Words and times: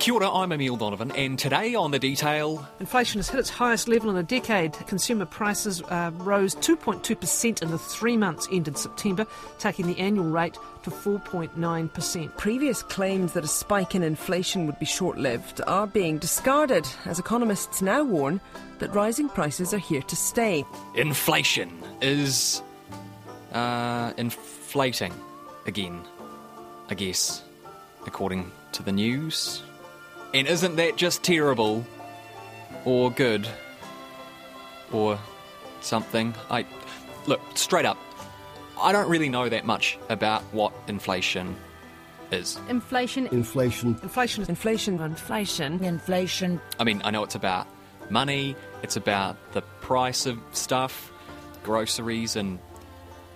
Kia 0.00 0.14
ora, 0.14 0.30
I'm 0.32 0.50
Emile 0.50 0.78
Donovan, 0.78 1.10
and 1.10 1.38
today 1.38 1.74
on 1.74 1.90
The 1.90 1.98
Detail, 1.98 2.66
Inflation 2.80 3.18
has 3.18 3.28
hit 3.28 3.38
its 3.38 3.50
highest 3.50 3.86
level 3.86 4.08
in 4.08 4.16
a 4.16 4.22
decade. 4.22 4.72
Consumer 4.86 5.26
prices 5.26 5.82
uh, 5.82 6.10
rose 6.14 6.54
2.2% 6.54 7.62
in 7.62 7.70
the 7.70 7.76
three 7.76 8.16
months 8.16 8.48
ended 8.50 8.78
September, 8.78 9.26
taking 9.58 9.86
the 9.86 9.98
annual 9.98 10.24
rate 10.24 10.56
to 10.84 10.90
4.9%. 10.90 12.36
Previous 12.38 12.82
claims 12.82 13.34
that 13.34 13.44
a 13.44 13.46
spike 13.46 13.94
in 13.94 14.02
inflation 14.02 14.64
would 14.66 14.78
be 14.78 14.86
short 14.86 15.18
lived 15.18 15.60
are 15.66 15.86
being 15.86 16.16
discarded, 16.16 16.88
as 17.04 17.18
economists 17.18 17.82
now 17.82 18.02
warn 18.02 18.40
that 18.78 18.94
rising 18.94 19.28
prices 19.28 19.74
are 19.74 19.78
here 19.78 20.02
to 20.02 20.16
stay. 20.16 20.64
inflation 20.94 21.70
is 22.00 22.62
uh, 23.52 24.14
inflating 24.16 25.12
again, 25.66 26.00
I 26.88 26.94
guess, 26.94 27.44
according 28.06 28.50
to 28.72 28.82
the 28.82 28.92
news. 28.92 29.62
And 30.32 30.46
isn't 30.46 30.76
that 30.76 30.96
just 30.96 31.22
terrible? 31.22 31.84
Or 32.84 33.10
good? 33.10 33.48
Or 34.92 35.18
something? 35.80 36.34
I. 36.50 36.66
Look, 37.26 37.40
straight 37.54 37.84
up, 37.84 37.98
I 38.80 38.92
don't 38.92 39.08
really 39.08 39.28
know 39.28 39.48
that 39.48 39.66
much 39.66 39.98
about 40.08 40.42
what 40.52 40.72
inflation 40.88 41.56
is. 42.32 42.58
Inflation. 42.68 43.26
Inflation. 43.28 43.98
Inflation 44.02 44.44
Inflation, 44.48 45.00
inflation. 45.00 45.84
Inflation. 45.84 46.60
I 46.78 46.84
mean, 46.84 47.02
I 47.04 47.10
know 47.10 47.22
it's 47.22 47.34
about 47.34 47.66
money, 48.08 48.56
it's 48.82 48.96
about 48.96 49.36
the 49.52 49.62
price 49.80 50.26
of 50.26 50.38
stuff, 50.52 51.12
groceries 51.62 52.36
and 52.36 52.58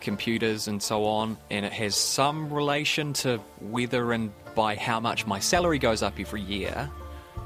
computers 0.01 0.69
and 0.69 0.83
so 0.83 1.05
on, 1.05 1.37
and 1.51 1.65
it 1.65 1.73
has 1.73 1.97
some 1.97 2.53
relation 2.53 3.13
to 3.15 3.39
whether 3.61 4.13
and 4.13 4.33
by 4.55 4.77
how 4.77 5.01
much 5.01 5.27
my 5.27 5.39
salary 5.39 5.79
goes 5.79 6.03
up 6.03 6.19
every 6.19 6.43
year. 6.43 6.91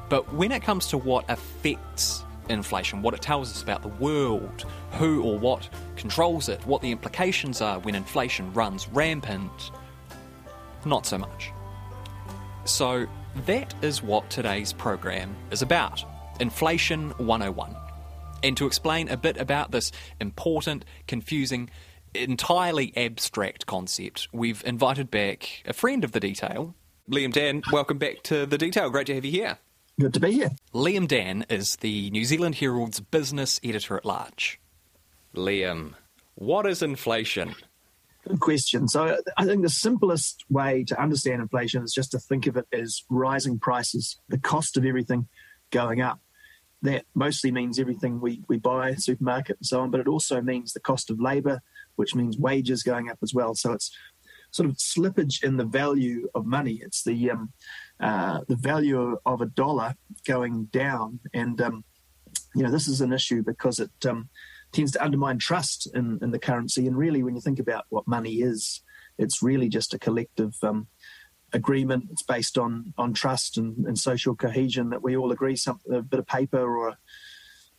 But 0.08 0.32
when 0.32 0.52
it 0.52 0.62
comes 0.62 0.86
to 0.88 0.98
what 0.98 1.24
affects 1.28 2.24
inflation, 2.48 3.02
what 3.02 3.14
it 3.14 3.22
tells 3.22 3.50
us 3.50 3.62
about 3.62 3.82
the 3.82 3.88
world, 3.88 4.64
who 4.92 5.22
or 5.22 5.38
what 5.38 5.68
controls 5.96 6.48
it, 6.48 6.64
what 6.66 6.82
the 6.82 6.90
implications 6.90 7.60
are 7.60 7.78
when 7.80 7.94
inflation 7.94 8.52
runs 8.52 8.88
rampant, 8.88 9.70
not 10.84 11.06
so 11.06 11.18
much. 11.18 11.52
So, 12.64 13.06
that 13.46 13.74
is 13.82 14.02
what 14.02 14.28
today's 14.30 14.72
program 14.72 15.34
is 15.50 15.62
about 15.62 16.04
Inflation 16.40 17.10
101. 17.18 17.74
And 18.42 18.56
to 18.56 18.66
explain 18.66 19.08
a 19.08 19.16
bit 19.16 19.36
about 19.36 19.70
this 19.70 19.90
important, 20.20 20.84
confusing, 21.06 21.70
entirely 22.14 22.92
abstract 22.96 23.66
concept, 23.66 24.28
we've 24.32 24.62
invited 24.64 25.10
back 25.10 25.62
a 25.66 25.72
friend 25.72 26.04
of 26.04 26.12
the 26.12 26.20
detail, 26.20 26.74
Liam 27.10 27.32
Dann. 27.32 27.62
Welcome 27.72 27.98
back 27.98 28.22
to 28.24 28.44
the 28.44 28.58
detail. 28.58 28.90
Great 28.90 29.06
to 29.06 29.14
have 29.14 29.24
you 29.24 29.30
here. 29.30 29.58
Good 29.98 30.14
to 30.14 30.20
be 30.20 30.32
here. 30.32 30.50
Liam 30.74 31.08
Dann 31.08 31.46
is 31.48 31.76
the 31.76 32.10
New 32.10 32.24
Zealand 32.24 32.56
Herald's 32.56 33.00
business 33.00 33.58
editor 33.64 33.96
at 33.96 34.04
large. 34.04 34.60
Liam, 35.34 35.94
what 36.34 36.66
is 36.66 36.82
inflation? 36.82 37.54
Good 38.26 38.40
question. 38.40 38.88
So 38.88 39.16
I 39.38 39.44
think 39.46 39.62
the 39.62 39.70
simplest 39.70 40.44
way 40.50 40.84
to 40.84 41.00
understand 41.00 41.40
inflation 41.40 41.82
is 41.82 41.94
just 41.94 42.10
to 42.10 42.18
think 42.18 42.46
of 42.46 42.56
it 42.58 42.66
as 42.72 43.02
rising 43.08 43.58
prices, 43.58 44.20
the 44.28 44.38
cost 44.38 44.76
of 44.76 44.84
everything 44.84 45.28
going 45.70 46.02
up. 46.02 46.20
That 46.82 47.06
mostly 47.14 47.50
means 47.50 47.78
everything 47.78 48.20
we, 48.20 48.42
we 48.48 48.58
buy, 48.58 48.94
supermarket 48.94 49.56
and 49.56 49.66
so 49.66 49.80
on, 49.80 49.90
but 49.90 50.00
it 50.00 50.08
also 50.08 50.40
means 50.42 50.72
the 50.74 50.80
cost 50.80 51.10
of 51.10 51.20
labour, 51.20 51.60
which 51.96 52.14
means 52.14 52.38
wages 52.38 52.82
going 52.82 53.08
up 53.08 53.18
as 53.22 53.34
well. 53.34 53.54
So 53.54 53.72
it's 53.72 53.90
sort 54.50 54.68
of 54.68 54.76
slippage 54.76 55.42
in 55.42 55.56
the 55.56 55.64
value 55.64 56.28
of 56.34 56.46
money. 56.46 56.80
It's 56.82 57.04
the 57.04 57.30
um, 57.30 57.52
uh, 58.00 58.40
the 58.48 58.56
value 58.56 59.18
of 59.24 59.40
a 59.40 59.46
dollar 59.46 59.94
going 60.26 60.66
down, 60.66 61.20
and 61.34 61.60
um, 61.60 61.84
you 62.54 62.62
know 62.62 62.70
this 62.70 62.88
is 62.88 63.00
an 63.00 63.12
issue 63.12 63.42
because 63.42 63.78
it 63.78 63.90
um, 64.06 64.28
tends 64.72 64.92
to 64.92 65.04
undermine 65.04 65.38
trust 65.38 65.88
in, 65.94 66.18
in 66.22 66.30
the 66.30 66.38
currency. 66.38 66.86
And 66.86 66.96
really, 66.96 67.22
when 67.22 67.34
you 67.34 67.40
think 67.40 67.58
about 67.58 67.86
what 67.88 68.06
money 68.06 68.36
is, 68.36 68.82
it's 69.18 69.42
really 69.42 69.68
just 69.68 69.94
a 69.94 69.98
collective 69.98 70.54
um, 70.62 70.88
agreement. 71.52 72.08
It's 72.10 72.22
based 72.22 72.58
on 72.58 72.94
on 72.96 73.14
trust 73.14 73.58
and, 73.58 73.86
and 73.86 73.98
social 73.98 74.34
cohesion 74.34 74.90
that 74.90 75.02
we 75.02 75.16
all 75.16 75.32
agree 75.32 75.56
something 75.56 75.94
a 75.94 76.02
bit 76.02 76.20
of 76.20 76.26
paper 76.26 76.60
or 76.60 76.88
a 76.88 76.98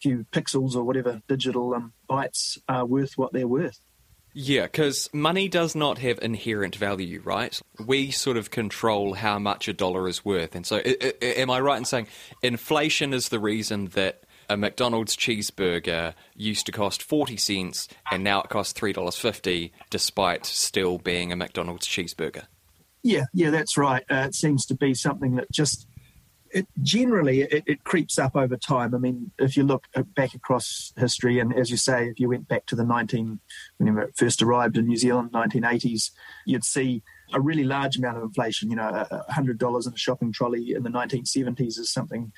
few 0.02 0.26
pixels 0.32 0.76
or 0.76 0.84
whatever 0.84 1.22
digital 1.28 1.74
um, 1.74 1.94
bytes 2.10 2.58
are 2.68 2.86
worth 2.86 3.18
what 3.18 3.34
they're 3.34 3.48
worth. 3.48 3.80
Yeah, 4.34 4.64
because 4.64 5.10
money 5.12 5.48
does 5.48 5.76
not 5.76 5.98
have 6.00 6.20
inherent 6.22 6.76
value, 6.76 7.22
right? 7.24 7.60
We 7.84 8.12
sort 8.12 8.38
of 8.38 8.52
control 8.52 9.14
how 9.14 9.40
much 9.40 9.68
a 9.68 9.74
dollar 9.74 10.08
is 10.08 10.24
worth. 10.24 10.56
And 10.56 10.66
so, 10.66 10.78
am 10.78 11.50
I 11.50 11.60
right 11.60 11.78
in 11.78 11.86
saying 11.86 12.08
inflation 12.44 13.14
is 13.14 13.30
the 13.30 13.40
reason 13.40 13.88
that 13.88 14.24
a 14.50 14.58
McDonald's 14.58 15.16
cheeseburger 15.16 16.14
used 16.36 16.66
to 16.66 16.72
cost 16.72 17.04
40 17.04 17.38
cents 17.38 17.88
and 18.12 18.24
now 18.24 18.42
it 18.42 18.50
costs 18.50 18.80
$3.50 18.80 19.72
despite 19.90 20.46
still 20.46 20.98
being 20.98 21.32
a 21.32 21.36
McDonald's 21.36 21.88
cheeseburger? 21.88 22.46
Yeah, 23.04 23.26
yeah, 23.34 23.50
that's 23.50 23.78
right. 23.78 24.04
Uh, 24.10 24.26
it 24.28 24.36
seems 24.36 24.66
to 24.66 24.76
be 24.76 24.94
something 24.94 25.36
that 25.36 25.50
just 25.52 25.88
it 26.52 26.68
generally 26.82 27.42
it, 27.42 27.64
it 27.66 27.84
creeps 27.84 28.18
up 28.18 28.36
over 28.36 28.58
time. 28.58 28.96
I 28.96 28.98
mean, 28.98 29.32
if 29.40 29.56
you 29.56 29.64
look 29.64 29.86
uh, 29.96 30.04
back 30.04 30.34
across 30.34 30.94
history, 30.98 31.40
and 31.40 31.54
as 31.54 31.72
you 31.72 31.78
say, 31.78 32.08
if 32.08 32.20
you 32.20 32.30
went 32.30 32.48
back 32.48 32.66
to 32.68 32.76
the 32.76 32.84
19 32.84 33.40
when 33.78 33.98
it 33.98 34.16
first 34.16 34.42
arrived 34.42 34.78
in 34.78 34.88
New 34.88 34.98
Zealand, 34.98 35.32
1980s, 35.32 36.12
you'd 36.46 36.64
see 36.64 37.04
a 37.34 37.40
really 37.40 37.64
large 37.64 37.98
amount 37.98 38.18
of 38.18 38.24
inflation. 38.24 38.70
You 38.70 38.78
know, 38.78 39.06
hundred 39.30 39.58
dollars 39.58 39.88
in 39.88 39.94
a 39.94 39.98
shopping 39.98 40.32
trolley 40.32 40.74
in 40.74 40.84
the 40.84 40.90
1970s 40.90 41.80
is 41.80 41.92
something 41.92 42.32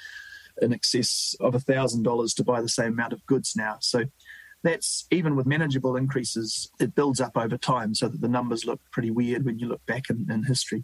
in 0.61 0.73
excess 0.73 1.35
of 1.39 1.61
thousand 1.63 2.03
dollars 2.03 2.33
to 2.35 2.43
buy 2.43 2.61
the 2.61 2.69
same 2.69 2.93
amount 2.93 3.13
of 3.13 3.25
goods 3.25 3.55
now. 3.55 3.77
So 3.79 4.05
that's 4.63 5.07
even 5.11 5.35
with 5.35 5.47
manageable 5.47 5.95
increases, 5.95 6.69
it 6.79 6.93
builds 6.93 7.19
up 7.19 7.35
over 7.35 7.57
time, 7.57 7.95
so 7.95 8.07
that 8.07 8.21
the 8.21 8.27
numbers 8.27 8.65
look 8.65 8.79
pretty 8.91 9.11
weird 9.11 9.45
when 9.45 9.57
you 9.57 9.67
look 9.67 9.85
back 9.85 10.09
in, 10.09 10.27
in 10.29 10.43
history. 10.43 10.83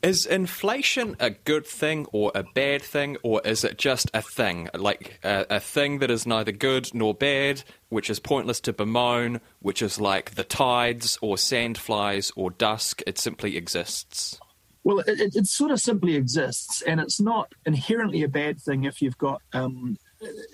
Is 0.00 0.26
inflation 0.26 1.16
a 1.18 1.30
good 1.30 1.66
thing 1.66 2.06
or 2.12 2.30
a 2.32 2.44
bad 2.44 2.82
thing, 2.82 3.16
or 3.24 3.40
is 3.44 3.64
it 3.64 3.78
just 3.78 4.08
a 4.14 4.22
thing? 4.22 4.68
Like 4.72 5.18
a, 5.24 5.46
a 5.50 5.60
thing 5.60 5.98
that 5.98 6.10
is 6.10 6.24
neither 6.24 6.52
good 6.52 6.94
nor 6.94 7.14
bad, 7.14 7.64
which 7.88 8.08
is 8.08 8.20
pointless 8.20 8.60
to 8.60 8.72
bemoan, 8.72 9.40
which 9.58 9.82
is 9.82 10.00
like 10.00 10.36
the 10.36 10.44
tides 10.44 11.18
or 11.20 11.34
sandflies 11.34 12.30
or 12.36 12.50
dusk, 12.50 13.02
it 13.08 13.18
simply 13.18 13.56
exists. 13.56 14.38
Well, 14.84 15.00
it, 15.00 15.34
it, 15.34 15.46
sort 15.48 15.72
of 15.72 15.80
simply 15.80 16.14
exists, 16.14 16.80
and 16.82 17.00
it's 17.00 17.20
not 17.20 17.52
inherently 17.66 18.22
a 18.22 18.28
bad 18.28 18.60
thing 18.60 18.84
if 18.84 19.02
you've 19.02 19.18
got, 19.18 19.42
um, 19.52 19.98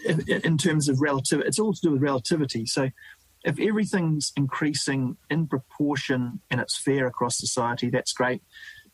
in, 0.06 0.22
in 0.42 0.56
terms 0.56 0.88
of 0.88 1.02
relativity, 1.02 1.46
it's 1.46 1.58
all 1.58 1.74
to 1.74 1.80
do 1.82 1.92
with 1.92 2.02
relativity. 2.02 2.64
So, 2.64 2.90
if 3.44 3.60
everything's 3.60 4.32
increasing 4.36 5.18
in 5.28 5.46
proportion 5.46 6.40
and 6.50 6.62
it's 6.62 6.78
fair 6.78 7.06
across 7.06 7.36
society, 7.36 7.90
that's 7.90 8.14
great. 8.14 8.42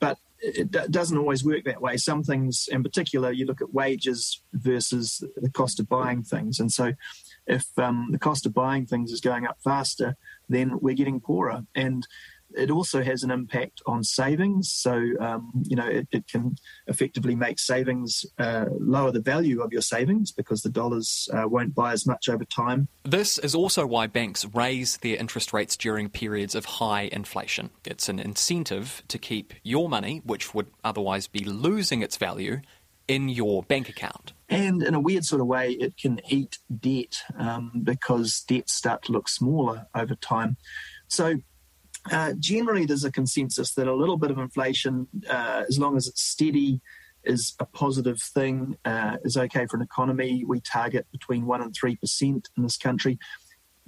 But 0.01 0.19
it 0.41 0.71
d- 0.71 0.81
doesn't 0.91 1.19
always 1.19 1.45
work 1.45 1.65
that 1.65 1.83
way. 1.83 1.97
Some 1.97 2.23
things, 2.23 2.69
in 2.71 2.83
particular, 2.83 3.31
you 3.31 3.47
look 3.47 3.61
at 3.61 3.75
wages 3.75 4.43
versus 4.53 5.23
the 5.37 5.51
cost 5.51 5.81
of 5.81 5.89
buying 5.89 6.23
things. 6.23 6.61
And 6.61 6.73
so, 6.73 6.93
if 7.47 7.67
um, 7.79 8.09
the 8.11 8.19
cost 8.19 8.47
of 8.47 8.55
buying 8.55 8.87
things 8.87 9.13
is 9.13 9.21
going 9.21 9.47
up 9.47 9.59
faster, 9.63 10.17
then 10.49 10.79
we're 10.81 10.95
getting 10.95 11.21
poorer. 11.21 11.65
And 11.75 12.07
it 12.57 12.71
also 12.71 13.03
has 13.03 13.23
an 13.23 13.31
impact 13.31 13.81
on 13.87 14.03
savings. 14.05 14.73
So, 14.73 14.93
um, 15.21 15.53
you 15.65 15.77
know, 15.77 15.87
it, 15.87 16.09
it, 16.11 16.27
can 16.29 16.57
effectively 16.87 17.35
make 17.35 17.59
savings 17.59 18.25
uh, 18.39 18.67
lower 18.79 19.11
the 19.11 19.21
value 19.21 19.63
of 19.63 19.73
your 19.73 19.83
savings 19.83 20.33
because 20.33 20.63
the 20.63 20.71
dollars 20.71 21.29
uh, 21.33 21.49
won't 21.49 21.75
buy 21.75 21.93
as 21.93 22.07
much 22.07 22.29
over 22.29 22.45
time. 22.45 22.89
This 23.05 23.39
is 23.39 23.55
also 23.55 23.87
why 23.87 24.07
banks 24.07 24.45
raise 24.45 24.99
their 24.99 25.17
interest 25.17 25.53
rates 25.53 25.77
during 25.77 26.09
periods 26.09 26.55
of 26.55 26.65
high 26.65 27.09
inflation. 27.13 27.71
It's 27.85 28.09
an 28.09 28.19
incentive 28.19 29.03
to 29.09 29.19
keep 29.19 29.55
your 29.63 29.89
money, 29.89 30.21
which 30.25 30.55
would 30.55 30.69
otherwise 30.85 31.27
be 31.27 31.45
losing 31.45 32.03
its 32.03 32.17
value, 32.17 32.61
in 33.11 33.29
your 33.29 33.65
bank 33.65 33.89
account. 33.89 34.33
And 34.49 34.85
in 34.85 34.95
a 34.95 35.01
weird 35.01 35.25
sort 35.25 35.41
of 35.41 35.49
way, 35.49 35.73
it 35.73 35.97
can 35.97 36.21
eat 36.29 36.59
debt 36.79 37.23
um, 37.37 37.73
because 37.83 38.45
debts 38.47 38.73
start 38.73 39.03
to 39.05 39.13
look 39.13 39.29
smaller 39.29 39.87
over 39.97 40.15
time. 40.15 40.57
So, 41.09 41.35
uh, 42.11 42.33
generally, 42.39 42.87
there's 42.87 43.05
a 43.05 43.13
consensus 43.13 43.75
that 43.75 43.87
a 43.87 43.95
little 43.95 44.17
bit 44.17 44.31
of 44.31 44.39
inflation, 44.39 45.07
uh, 45.29 45.65
as 45.69 45.79
long 45.79 45.97
as 45.97 46.07
it's 46.07 46.23
steady, 46.23 46.81
is 47.25 47.55
a 47.61 47.67
positive 47.67 48.21
thing, 48.21 48.77
uh, 48.85 49.17
is 49.25 49.37
okay 49.37 49.67
for 49.67 49.77
an 49.77 49.83
economy. 49.83 50.45
We 50.47 50.61
target 50.61 51.07
between 51.13 51.45
1% 51.45 51.63
and 51.63 51.75
3% 51.75 52.23
in 52.23 52.63
this 52.63 52.79
country. 52.79 53.19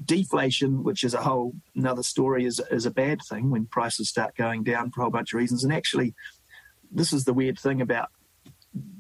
Deflation, 0.05 0.83
which 0.83 1.05
is 1.05 1.15
a 1.15 1.23
whole 1.23 1.55
another 1.75 2.03
story, 2.03 2.45
is, 2.45 2.61
is 2.71 2.85
a 2.85 2.91
bad 2.91 3.21
thing 3.29 3.51
when 3.51 3.67
prices 3.67 4.09
start 4.09 4.37
going 4.37 4.63
down 4.63 4.91
for 4.91 5.01
a 5.01 5.05
whole 5.05 5.11
bunch 5.11 5.33
of 5.33 5.39
reasons. 5.39 5.65
And 5.65 5.73
actually, 5.73 6.15
this 6.91 7.13
is 7.13 7.25
the 7.25 7.33
weird 7.33 7.59
thing 7.59 7.81
about 7.81 8.11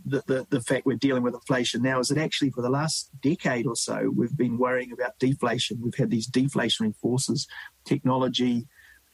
the, 0.04 0.22
the, 0.26 0.46
the 0.50 0.60
fact 0.60 0.86
we're 0.86 0.96
dealing 0.96 1.22
with 1.22 1.34
inflation 1.34 1.82
now 1.82 1.98
is 1.98 2.08
that 2.08 2.18
actually 2.18 2.50
for 2.50 2.62
the 2.62 2.70
last 2.70 3.10
decade 3.22 3.66
or 3.66 3.76
so, 3.76 4.12
we've 4.14 4.36
been 4.36 4.58
worrying 4.58 4.92
about 4.92 5.18
deflation. 5.18 5.80
We've 5.82 5.94
had 5.94 6.10
these 6.10 6.28
deflationary 6.28 6.94
forces, 6.96 7.46
technology, 7.84 8.66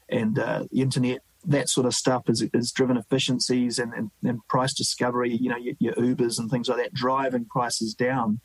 and 0.08 0.38
uh, 0.38 0.64
the 0.70 0.80
internet 0.80 1.20
that 1.44 1.68
sort 1.68 1.86
of 1.86 1.94
stuff 1.94 2.24
has, 2.26 2.44
has 2.52 2.72
driven 2.72 2.96
efficiencies 2.96 3.78
and, 3.78 3.92
and, 3.94 4.10
and, 4.24 4.46
price 4.48 4.74
discovery, 4.74 5.34
you 5.34 5.48
know, 5.48 5.56
your, 5.56 5.74
your, 5.78 5.94
Ubers 5.94 6.38
and 6.38 6.50
things 6.50 6.68
like 6.68 6.78
that, 6.78 6.92
driving 6.92 7.44
prices 7.44 7.94
down. 7.94 8.40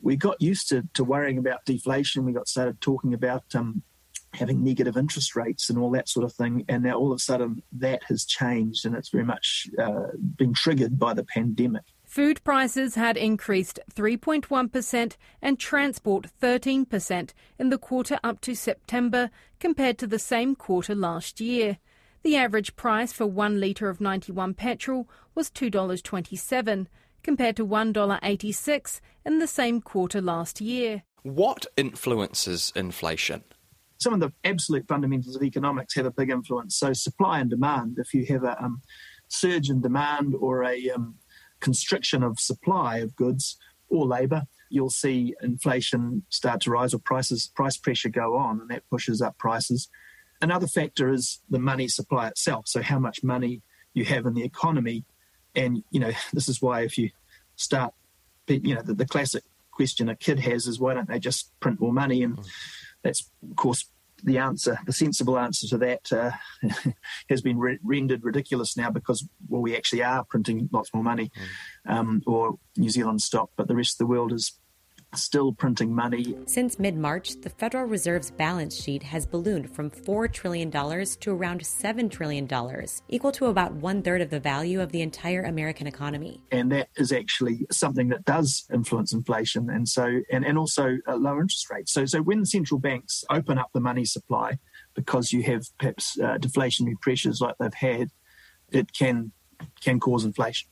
We 0.00 0.16
got 0.16 0.40
used 0.40 0.68
to, 0.70 0.88
to 0.94 1.04
worrying 1.04 1.38
about 1.38 1.64
deflation. 1.64 2.24
We 2.24 2.32
got 2.32 2.48
started 2.48 2.80
talking 2.80 3.12
about 3.12 3.44
um, 3.54 3.82
having 4.34 4.62
negative 4.62 4.96
interest 4.96 5.36
rates 5.36 5.68
and 5.68 5.78
all 5.78 5.90
that 5.90 6.08
sort 6.08 6.24
of 6.24 6.32
thing. 6.32 6.64
And 6.68 6.82
now 6.82 6.94
all 6.94 7.12
of 7.12 7.16
a 7.16 7.20
sudden 7.20 7.62
that 7.72 8.02
has 8.08 8.24
changed 8.24 8.84
and 8.84 8.94
it's 8.94 9.10
very 9.10 9.24
much 9.24 9.66
uh, 9.78 10.08
been 10.36 10.54
triggered 10.54 10.98
by 10.98 11.14
the 11.14 11.24
pandemic. 11.24 11.84
Food 12.18 12.42
prices 12.42 12.96
had 12.96 13.16
increased 13.16 13.78
3.1% 13.94 15.16
and 15.40 15.56
transport 15.56 16.26
13% 16.42 17.30
in 17.60 17.68
the 17.68 17.78
quarter 17.78 18.18
up 18.24 18.40
to 18.40 18.56
September 18.56 19.30
compared 19.60 19.98
to 19.98 20.06
the 20.08 20.18
same 20.18 20.56
quarter 20.56 20.96
last 20.96 21.40
year. 21.40 21.78
The 22.24 22.34
average 22.34 22.74
price 22.74 23.12
for 23.12 23.26
one 23.26 23.60
litre 23.60 23.88
of 23.88 24.00
91 24.00 24.54
petrol 24.54 25.08
was 25.36 25.48
$2.27 25.48 26.88
compared 27.22 27.54
to 27.54 27.64
$1.86 27.64 29.00
in 29.24 29.38
the 29.38 29.46
same 29.46 29.80
quarter 29.80 30.20
last 30.20 30.60
year. 30.60 31.04
What 31.22 31.66
influences 31.76 32.72
inflation? 32.74 33.44
Some 33.98 34.14
of 34.14 34.18
the 34.18 34.32
absolute 34.42 34.88
fundamentals 34.88 35.36
of 35.36 35.44
economics 35.44 35.94
have 35.94 36.06
a 36.06 36.10
big 36.10 36.30
influence. 36.30 36.74
So, 36.74 36.92
supply 36.94 37.38
and 37.38 37.48
demand, 37.48 37.98
if 38.00 38.12
you 38.12 38.26
have 38.26 38.42
a 38.42 38.60
um, 38.60 38.82
surge 39.28 39.70
in 39.70 39.80
demand 39.80 40.34
or 40.34 40.64
a 40.64 40.90
um, 40.90 41.14
constriction 41.60 42.22
of 42.22 42.38
supply 42.38 42.98
of 42.98 43.16
goods 43.16 43.58
or 43.88 44.06
labour, 44.06 44.42
you'll 44.70 44.90
see 44.90 45.34
inflation 45.42 46.22
start 46.28 46.60
to 46.62 46.70
rise 46.70 46.92
or 46.92 46.98
prices 46.98 47.50
price 47.54 47.76
pressure 47.76 48.08
go 48.08 48.36
on, 48.36 48.60
and 48.60 48.70
that 48.70 48.88
pushes 48.90 49.22
up 49.22 49.38
prices. 49.38 49.88
Another 50.40 50.66
factor 50.66 51.10
is 51.10 51.40
the 51.48 51.58
money 51.58 51.88
supply 51.88 52.28
itself. 52.28 52.68
So 52.68 52.82
how 52.82 52.98
much 52.98 53.24
money 53.24 53.62
you 53.94 54.04
have 54.04 54.26
in 54.26 54.34
the 54.34 54.44
economy, 54.44 55.04
and 55.54 55.82
you 55.90 56.00
know 56.00 56.12
this 56.32 56.48
is 56.48 56.60
why 56.62 56.82
if 56.82 56.98
you 56.98 57.10
start, 57.56 57.94
you 58.46 58.74
know 58.74 58.82
the, 58.82 58.94
the 58.94 59.06
classic 59.06 59.44
question 59.70 60.08
a 60.08 60.16
kid 60.16 60.40
has 60.40 60.66
is 60.66 60.80
why 60.80 60.92
don't 60.94 61.08
they 61.08 61.18
just 61.18 61.58
print 61.60 61.80
more 61.80 61.92
money, 61.92 62.22
and 62.22 62.36
mm. 62.36 62.46
that's 63.02 63.30
of 63.48 63.56
course 63.56 63.86
the 64.24 64.38
answer, 64.38 64.78
the 64.86 64.92
sensible 64.92 65.38
answer 65.38 65.66
to 65.68 65.78
that, 65.78 66.12
uh, 66.12 66.30
has 67.28 67.40
been 67.40 67.58
re- 67.58 67.78
rendered 67.82 68.24
ridiculous 68.24 68.76
now 68.76 68.90
because, 68.90 69.26
well, 69.48 69.62
we 69.62 69.76
actually 69.76 70.02
are 70.02 70.24
printing 70.24 70.68
lots 70.72 70.92
more 70.92 71.04
money, 71.04 71.30
mm. 71.86 71.92
um, 71.92 72.22
or 72.26 72.58
New 72.76 72.90
Zealand 72.90 73.22
stopped, 73.22 73.54
but 73.56 73.68
the 73.68 73.76
rest 73.76 73.94
of 73.94 73.98
the 73.98 74.10
world 74.10 74.32
is 74.32 74.58
still 75.14 75.52
printing 75.52 75.94
money. 75.94 76.36
Since 76.46 76.78
mid 76.78 76.96
March, 76.96 77.40
the 77.40 77.50
Federal 77.50 77.84
Reserve's 77.84 78.30
balance 78.30 78.74
sheet 78.76 79.02
has 79.04 79.26
ballooned 79.26 79.70
from 79.70 79.90
$4 79.90 80.32
trillion 80.32 80.70
to 80.70 81.30
around 81.30 81.60
$7 81.60 82.10
trillion, 82.10 82.48
equal 83.08 83.32
to 83.32 83.46
about 83.46 83.72
one 83.72 84.02
third 84.02 84.20
of 84.20 84.30
the 84.30 84.40
value 84.40 84.80
of 84.80 84.92
the 84.92 85.02
entire 85.02 85.42
American 85.42 85.86
economy. 85.86 86.42
And 86.50 86.70
that 86.72 86.88
is 86.96 87.12
actually 87.12 87.66
something 87.70 88.08
that 88.08 88.24
does 88.24 88.66
influence 88.72 89.12
inflation 89.12 89.70
and 89.70 89.88
so 89.88 90.20
and, 90.30 90.44
and 90.44 90.58
also 90.58 90.98
uh, 91.06 91.16
lower 91.16 91.40
interest 91.40 91.70
rates. 91.70 91.92
So, 91.92 92.04
so 92.04 92.20
when 92.20 92.44
central 92.44 92.80
banks 92.80 93.24
open 93.30 93.58
up 93.58 93.70
the 93.72 93.80
money 93.80 94.04
supply 94.04 94.58
because 94.94 95.32
you 95.32 95.42
have 95.44 95.66
perhaps 95.78 96.18
uh, 96.18 96.38
deflationary 96.38 97.00
pressures 97.00 97.40
like 97.40 97.54
they've 97.58 97.72
had, 97.74 98.08
it 98.70 98.92
can 98.92 99.32
can 99.80 99.98
cause 100.00 100.24
inflation. 100.24 100.68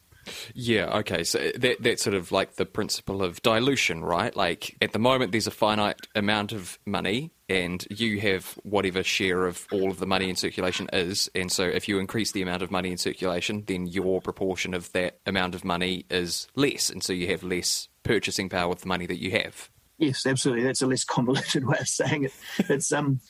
Yeah, 0.55 0.99
okay. 0.99 1.25
So 1.25 1.50
that 1.56 1.82
that's 1.82 2.02
sort 2.02 2.14
of 2.14 2.32
like 2.32 2.56
the 2.56 2.67
principle 2.67 3.23
of 3.23 3.43
dilution, 3.43 4.05
right? 4.05 4.34
Like 4.34 4.76
at 4.81 4.93
the 4.93 4.99
moment 4.99 5.32
there's 5.32 5.46
a 5.46 5.52
finite 5.52 6.06
amount 6.14 6.52
of 6.52 6.78
money 6.87 7.31
and 7.49 7.87
you 7.90 8.20
have 8.20 8.58
whatever 8.64 9.02
share 9.02 9.46
of 9.46 9.67
all 9.70 9.90
of 9.90 9.99
the 9.99 10.06
money 10.06 10.28
in 10.28 10.37
circulation 10.37 10.88
is, 10.93 11.31
and 11.34 11.50
so 11.50 11.64
if 11.64 11.88
you 11.88 11.99
increase 11.99 12.32
the 12.32 12.43
amount 12.43 12.62
of 12.62 12.70
money 12.70 12.90
in 12.90 12.99
circulation, 12.99 13.62
then 13.67 13.87
your 13.87 14.20
proportion 14.20 14.75
of 14.75 14.90
that 14.93 15.20
amount 15.26 15.55
of 15.55 15.64
money 15.64 16.05
is 16.11 16.49
less, 16.56 16.90
and 16.90 17.05
so 17.05 17.12
you 17.12 17.29
have 17.29 17.44
less 17.44 17.88
purchasing 18.02 18.49
power 18.49 18.69
with 18.69 18.81
the 18.81 18.88
money 18.88 19.06
that 19.06 19.20
you 19.20 19.31
have. 19.31 19.70
Yes, 19.99 20.26
absolutely. 20.26 20.64
That's 20.64 20.82
a 20.82 20.87
less 20.87 21.05
convoluted 21.05 21.64
way 21.67 21.79
of 21.79 21.88
saying 21.88 22.25
it. 22.25 22.32
It's 22.58 22.93
um 22.93 23.20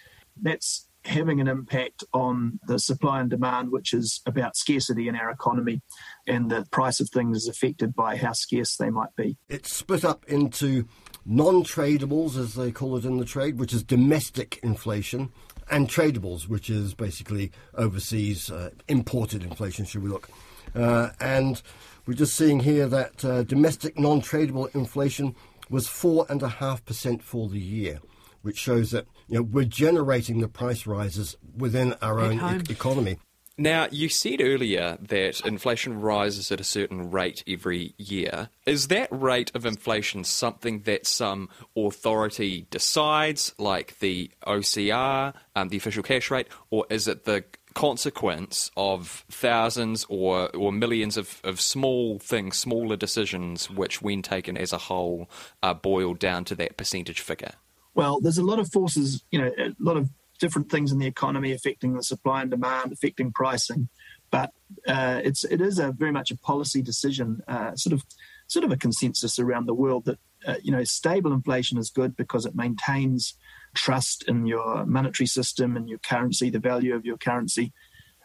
that's 0.41 0.89
having 1.07 1.41
an 1.41 1.49
impact 1.49 2.05
on 2.13 2.59
the 2.67 2.79
supply 2.79 3.21
and 3.21 3.31
demand, 3.31 3.71
which 3.71 3.93
is 3.93 4.21
about 4.27 4.57
scarcity 4.57 5.09
in 5.09 5.17
our 5.17 5.31
economy, 5.31 5.81
and 6.27 6.51
the 6.51 6.67
price 6.71 7.01
of 7.01 7.09
things 7.11 7.37
is 7.37 7.49
affected 7.49 7.95
by 7.95 8.17
how 8.17 8.33
scarce 8.33 8.77
they 8.77 8.91
might 8.91 9.15
be. 9.17 9.37
It's 9.49 9.73
split 9.73 10.05
up 10.05 10.25
into 10.27 10.87
non 11.25 11.65
tradables, 11.65 12.37
as 12.37 12.55
they 12.55 12.71
call 12.71 12.97
it 12.97 13.05
in 13.05 13.19
the 13.19 13.25
trade, 13.25 13.59
which 13.59 13.73
is 13.73 13.83
domestic 13.83 14.59
inflation, 14.63 15.33
and 15.71 15.89
tradables, 15.89 16.49
which 16.49 16.69
is 16.69 16.95
basically 16.95 17.53
overseas 17.75 18.51
uh, 18.51 18.71
imported 18.89 19.43
inflation, 19.43 19.85
should 19.85 20.03
we 20.03 20.11
look. 20.11 20.29
Uh, 20.75 21.11
and 21.21 21.63
we're 22.07 22.15
just 22.15 22.37
seeing 22.37 22.61
here 22.61 22.87
that 22.87 23.25
uh, 23.25 23.43
domestic 23.45 23.99
non 23.99 24.21
tradable 24.21 24.75
inflation 24.75 25.35
was 25.69 25.89
4.5% 25.89 27.23
for 27.23 27.49
the 27.49 27.59
year 27.59 28.01
which 28.47 28.59
shows 28.59 28.93
that 28.93 29.09
you 29.29 29.37
know 29.37 29.43
we're 29.43 29.65
generating 29.65 30.41
the 30.41 30.49
price 30.49 30.87
rises 30.87 31.37
within 31.57 31.95
our 32.03 32.21
At 32.21 32.43
own 32.43 32.61
e- 32.61 32.73
economy. 32.73 33.19
Now, 33.59 33.89
you 33.91 34.11
said 34.11 34.43
earlier 34.43 34.99
that 35.01 35.41
inflation 35.47 35.99
rises 35.99 36.53
at 36.53 36.61
a 36.61 36.65
certain 36.65 37.11
rate 37.11 37.43
every 37.49 37.95
year. 37.97 38.51
Is 38.67 38.89
that 38.89 39.09
rate 39.11 39.51
of 39.55 39.65
inflation 39.65 40.25
something 40.25 40.83
that 40.83 41.07
some 41.07 41.49
authority 41.75 42.67
decides, 42.71 43.55
like 43.59 43.99
the 44.01 44.31
OCR, 44.47 45.33
um, 45.55 45.71
the 45.71 45.79
official 45.79 46.03
cash 46.03 46.31
rate, 46.31 46.49
or 46.69 46.85
is 46.91 47.09
it 47.09 47.25
the 47.25 47.45
consequence 47.73 48.71
of 48.77 49.25
thousands 49.31 50.05
or, 50.11 50.55
or 50.55 50.71
millions 50.71 51.17
of, 51.17 51.41
of 51.43 51.59
small 51.59 52.19
things, 52.19 52.59
smaller 52.59 52.97
decisions, 52.97 53.71
which, 53.71 54.03
when 54.03 54.21
taken 54.21 54.59
as 54.59 54.75
a 54.75 54.79
whole, 54.79 55.31
are 55.63 55.75
boiled 55.75 56.19
down 56.19 56.45
to 56.45 56.55
that 56.55 56.77
percentage 56.77 57.21
figure? 57.21 57.53
Well, 57.97 58.21
there's 58.21 58.37
a 58.39 58.45
lot 58.45 58.59
of 58.59 58.71
forces, 58.71 59.25
you 59.31 59.41
know, 59.41 59.51
a 59.59 59.75
lot 59.81 59.97
of 59.97 60.11
different 60.39 60.71
things 60.71 60.93
in 60.93 60.99
the 60.99 61.07
economy 61.07 61.53
affecting 61.53 61.95
the 61.95 62.03
supply 62.03 62.43
and 62.43 62.51
demand, 62.51 62.93
affecting 62.93 63.33
pricing. 63.33 63.89
But 64.31 64.51
uh, 64.87 65.23
it's 65.25 65.45
it 65.45 65.63
is 65.63 65.79
a 65.79 65.93
very 65.93 66.13
much 66.13 66.31
a 66.31 66.37
policy 66.37 66.83
decision, 66.83 67.41
uh, 67.49 67.75
sort 67.75 67.95
of 67.95 68.05
sort 68.49 68.67
of 68.67 68.71
a 68.71 68.77
consensus 68.77 69.39
around 69.39 69.65
the 69.65 69.75
world 69.75 70.05
that 70.05 70.19
uh, 70.47 70.57
you 70.63 70.71
know 70.71 70.85
stable 70.85 71.33
inflation 71.33 71.79
is 71.79 71.89
good 71.89 72.17
because 72.17 72.45
it 72.45 72.55
maintains 72.55 73.35
trust 73.75 74.25
in 74.29 74.47
your 74.47 74.85
monetary 74.85 75.27
system 75.27 75.75
and 75.75 75.89
your 75.89 75.99
currency, 75.99 76.51
the 76.51 76.59
value 76.59 76.95
of 76.95 77.07
your 77.07 77.17
currency. 77.17 77.73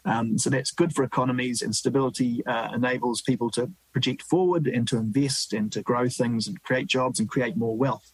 Um, 0.03 0.37
so 0.37 0.49
that's 0.49 0.71
good 0.71 0.93
for 0.93 1.03
economies, 1.03 1.61
and 1.61 1.73
stability 1.73 2.45
uh, 2.45 2.73
enables 2.73 3.21
people 3.21 3.49
to 3.51 3.71
project 3.93 4.21
forward 4.23 4.67
and 4.67 4.85
to 4.89 4.97
invest 4.97 5.53
and 5.53 5.71
to 5.71 5.81
grow 5.81 6.09
things 6.09 6.45
and 6.45 6.61
create 6.61 6.87
jobs 6.87 7.21
and 7.21 7.29
create 7.29 7.55
more 7.55 7.77
wealth. 7.77 8.11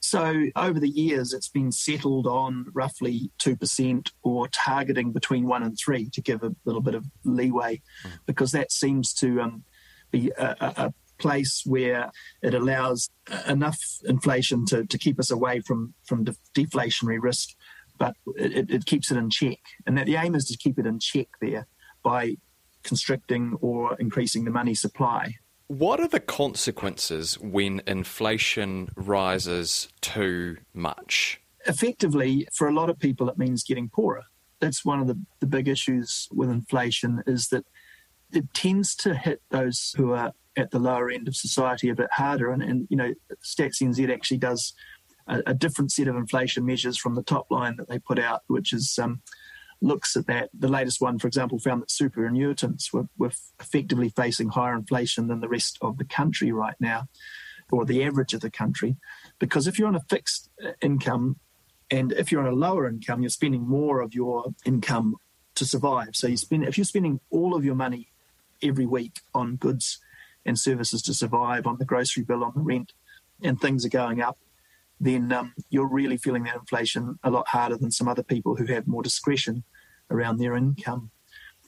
So 0.00 0.46
over 0.56 0.80
the 0.80 0.88
years, 0.88 1.34
it's 1.34 1.48
been 1.48 1.70
settled 1.70 2.26
on 2.26 2.66
roughly 2.72 3.30
2% 3.38 4.10
or 4.22 4.48
targeting 4.48 5.12
between 5.12 5.46
1 5.46 5.62
and 5.62 5.78
3 5.78 6.08
to 6.10 6.20
give 6.22 6.42
a 6.42 6.54
little 6.64 6.80
bit 6.80 6.94
of 6.94 7.04
leeway 7.24 7.82
mm. 8.04 8.10
because 8.26 8.52
that 8.52 8.72
seems 8.72 9.12
to 9.14 9.40
um, 9.42 9.64
be 10.10 10.32
a, 10.36 10.56
a, 10.60 10.94
place 11.18 11.64
where 11.66 12.10
it 12.42 12.54
allows 12.54 13.10
enough 13.46 13.78
inflation 14.04 14.64
to, 14.64 14.86
to 14.86 14.96
keep 14.96 15.20
us 15.20 15.30
away 15.30 15.60
from, 15.60 15.92
from 16.06 16.24
de- 16.24 16.34
deflationary 16.54 17.18
risk, 17.20 17.50
but 17.98 18.14
it, 18.36 18.70
it 18.70 18.86
keeps 18.86 19.10
it 19.10 19.18
in 19.18 19.28
check. 19.28 19.58
And 19.86 19.98
that 19.98 20.06
the 20.06 20.16
aim 20.16 20.34
is 20.34 20.46
to 20.46 20.56
keep 20.56 20.78
it 20.78 20.86
in 20.86 20.98
check 20.98 21.28
there 21.42 21.66
by 22.02 22.36
constricting 22.82 23.58
or 23.60 23.96
increasing 23.96 24.46
the 24.46 24.50
money 24.50 24.74
supply. 24.74 25.34
What 25.70 26.00
are 26.00 26.08
the 26.08 26.18
consequences 26.18 27.38
when 27.38 27.80
inflation 27.86 28.88
rises 28.96 29.86
too 30.00 30.56
much? 30.74 31.40
Effectively, 31.64 32.48
for 32.52 32.66
a 32.66 32.72
lot 32.72 32.90
of 32.90 32.98
people, 32.98 33.28
it 33.28 33.38
means 33.38 33.62
getting 33.62 33.88
poorer. 33.88 34.24
That's 34.58 34.84
one 34.84 34.98
of 34.98 35.06
the, 35.06 35.16
the 35.38 35.46
big 35.46 35.68
issues 35.68 36.26
with 36.32 36.50
inflation 36.50 37.22
is 37.24 37.50
that 37.50 37.66
it 38.32 38.52
tends 38.52 38.96
to 38.96 39.14
hit 39.14 39.42
those 39.50 39.94
who 39.96 40.12
are 40.12 40.32
at 40.56 40.72
the 40.72 40.80
lower 40.80 41.08
end 41.08 41.28
of 41.28 41.36
society 41.36 41.88
a 41.88 41.94
bit 41.94 42.10
harder. 42.10 42.50
And, 42.50 42.64
and 42.64 42.88
you 42.90 42.96
know, 42.96 43.14
Stats 43.40 43.80
NZ 43.80 44.12
actually 44.12 44.38
does 44.38 44.72
a, 45.28 45.40
a, 45.46 45.54
different 45.54 45.92
set 45.92 46.08
of 46.08 46.16
inflation 46.16 46.66
measures 46.66 46.98
from 46.98 47.14
the 47.14 47.22
top 47.22 47.46
line 47.48 47.76
that 47.76 47.88
they 47.88 48.00
put 48.00 48.18
out, 48.18 48.40
which 48.48 48.72
is 48.72 48.98
um, 49.00 49.22
looks 49.80 50.16
at 50.16 50.26
that. 50.26 50.50
The 50.52 50.68
latest 50.68 51.00
one, 51.00 51.18
for 51.18 51.26
example, 51.26 51.58
found 51.58 51.82
that 51.82 51.88
superannuitants 51.88 52.92
were, 52.92 53.08
were 53.16 53.32
effectively 53.58 54.10
facing 54.10 54.50
higher 54.50 54.74
inflation 54.74 55.28
than 55.28 55.40
the 55.40 55.48
rest 55.48 55.78
of 55.80 55.98
the 55.98 56.04
country 56.04 56.52
right 56.52 56.76
now, 56.80 57.08
or 57.70 57.84
the 57.84 58.02
average 58.02 58.34
of 58.34 58.40
the 58.40 58.50
country. 58.50 58.96
Because 59.38 59.66
if 59.66 59.78
you're 59.78 59.88
on 59.88 59.96
a 59.96 60.04
fixed 60.08 60.50
uh, 60.64 60.72
income, 60.82 61.36
and 61.90 62.12
if 62.12 62.30
you're 62.30 62.40
on 62.40 62.52
a 62.52 62.56
lower 62.56 62.86
income, 62.88 63.22
you're 63.22 63.30
spending 63.30 63.66
more 63.66 64.00
of 64.00 64.14
your 64.14 64.46
income 64.64 65.16
to 65.56 65.64
survive. 65.64 66.10
So 66.12 66.26
you 66.26 66.36
spend 66.36 66.64
if 66.64 66.78
you're 66.78 66.84
spending 66.84 67.20
all 67.30 67.54
of 67.54 67.64
your 67.64 67.74
money 67.74 68.12
every 68.62 68.86
week 68.86 69.20
on 69.34 69.56
goods 69.56 69.98
and 70.46 70.58
services 70.58 71.02
to 71.02 71.14
survive, 71.14 71.66
on 71.66 71.78
the 71.78 71.84
grocery 71.84 72.22
bill, 72.22 72.44
on 72.44 72.52
the 72.54 72.60
rent, 72.60 72.92
and 73.42 73.60
things 73.60 73.84
are 73.84 73.90
going 73.90 74.20
up, 74.20 74.38
then 75.00 75.32
um, 75.32 75.54
you're 75.70 75.88
really 75.88 76.18
feeling 76.18 76.44
that 76.44 76.56
inflation 76.56 77.18
a 77.22 77.30
lot 77.30 77.48
harder 77.48 77.76
than 77.76 77.90
some 77.90 78.06
other 78.06 78.22
people 78.22 78.56
who 78.56 78.66
have 78.66 78.86
more 78.86 79.02
discretion 79.02 79.64
around 80.10 80.38
their 80.38 80.54
income. 80.54 81.10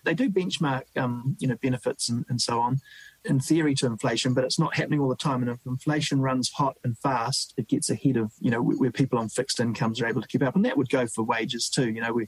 they 0.05 0.15
do 0.15 0.29
benchmark, 0.29 0.83
um, 0.97 1.37
you 1.39 1.49
know, 1.49 1.57
benefits 1.62 2.09
and, 2.09 2.25
and 2.29 2.41
so 2.41 2.61
on 2.61 2.81
in 3.25 3.39
theory 3.39 3.75
to 3.75 3.87
inflation, 3.87 4.35
but 4.35 4.45
it's 4.45 4.59
not 4.59 4.75
happening 4.75 5.01
all 5.01 5.09
the 5.09 5.17
time. 5.17 5.43
And 5.43 5.51
if 5.51 5.65
inflation 5.65 6.21
runs 6.21 6.51
hot 6.51 6.77
and 6.83 6.99
fast, 6.99 7.55
it 7.57 7.69
gets 7.69 7.89
ahead 7.89 8.17
of, 8.17 8.33
you 8.41 8.51
know, 8.51 8.61
where 8.61 8.91
people 8.91 9.19
on 9.19 9.29
fixed 9.29 9.61
incomes 9.61 10.01
are 10.01 10.07
able 10.07 10.21
to 10.21 10.29
keep 10.29 10.43
up. 10.43 10.57
And 10.57 10.65
that 10.65 10.77
would 10.77 10.89
go 10.89 11.07
for 11.07 11.23
wages 11.23 11.69
too. 11.69 11.91
You 11.91 12.01
know, 12.01 12.12
we 12.12 12.27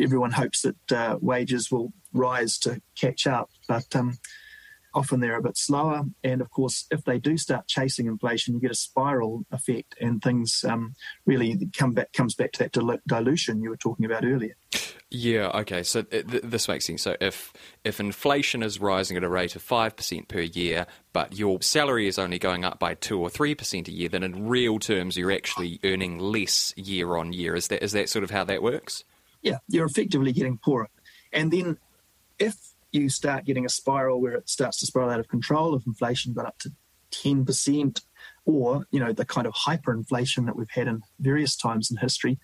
everyone 0.00 0.32
hopes 0.32 0.62
that 0.62 0.92
uh, 0.92 1.16
wages 1.20 1.70
will 1.70 1.92
rise 2.12 2.58
to 2.58 2.80
catch 2.94 3.26
up, 3.26 3.50
but 3.66 3.96
um, 3.96 4.18
often 4.94 5.20
they're 5.20 5.38
a 5.38 5.42
bit 5.42 5.56
slower. 5.56 6.02
And 6.24 6.40
of 6.40 6.50
course, 6.50 6.86
if 6.90 7.04
they 7.04 7.18
do 7.18 7.36
start 7.36 7.68
chasing 7.68 8.06
inflation, 8.06 8.54
you 8.54 8.60
get 8.60 8.70
a 8.70 8.74
spiral 8.74 9.44
effect, 9.50 9.94
and 10.00 10.22
things 10.22 10.64
um, 10.68 10.94
really 11.26 11.58
come 11.76 11.92
back 11.92 12.12
comes 12.12 12.34
back 12.34 12.52
to 12.52 12.58
that 12.60 12.72
dil- 12.72 12.98
dilution 13.06 13.62
you 13.62 13.70
were 13.70 13.76
talking 13.76 14.06
about 14.06 14.24
earlier. 14.24 14.54
Yeah. 15.10 15.50
Okay. 15.54 15.82
So 15.82 16.02
th- 16.02 16.24
this 16.24 16.68
makes 16.68 16.84
sense. 16.84 17.02
So 17.02 17.16
if 17.20 17.52
if 17.84 17.98
inflation 17.98 18.62
is 18.62 18.80
rising 18.80 19.16
at 19.16 19.24
a 19.24 19.28
rate 19.28 19.56
of 19.56 19.62
five 19.62 19.96
percent 19.96 20.28
per 20.28 20.40
year, 20.40 20.86
but 21.12 21.36
your 21.36 21.60
salary 21.62 22.06
is 22.06 22.18
only 22.18 22.38
going 22.38 22.64
up 22.64 22.78
by 22.78 22.94
two 22.94 23.18
or 23.20 23.28
three 23.28 23.56
percent 23.56 23.88
a 23.88 23.92
year, 23.92 24.08
then 24.08 24.22
in 24.22 24.48
real 24.48 24.78
terms 24.78 25.16
you're 25.16 25.32
actually 25.32 25.80
earning 25.82 26.18
less 26.20 26.72
year 26.76 27.16
on 27.16 27.32
year. 27.32 27.56
Is 27.56 27.68
that 27.68 27.82
is 27.82 27.92
that 27.92 28.08
sort 28.08 28.22
of 28.22 28.30
how 28.30 28.44
that 28.44 28.62
works? 28.62 29.04
Yeah, 29.42 29.58
you're 29.68 29.86
effectively 29.86 30.32
getting 30.32 30.58
poorer, 30.58 30.88
and 31.32 31.50
then 31.50 31.78
if 32.38 32.54
you 32.92 33.08
start 33.08 33.44
getting 33.44 33.64
a 33.64 33.68
spiral 33.68 34.20
where 34.20 34.34
it 34.34 34.48
starts 34.48 34.78
to 34.80 34.86
spiral 34.86 35.10
out 35.10 35.20
of 35.20 35.28
control 35.28 35.74
if 35.74 35.86
inflation 35.86 36.32
got 36.32 36.46
up 36.46 36.58
to 36.58 36.72
10% 37.12 38.02
or 38.44 38.86
you 38.90 39.00
know 39.00 39.12
the 39.12 39.24
kind 39.24 39.46
of 39.46 39.52
hyperinflation 39.54 40.46
that 40.46 40.56
we've 40.56 40.70
had 40.70 40.86
in 40.86 41.02
various 41.18 41.56
times 41.56 41.90
in 41.90 41.96
history 41.96 42.38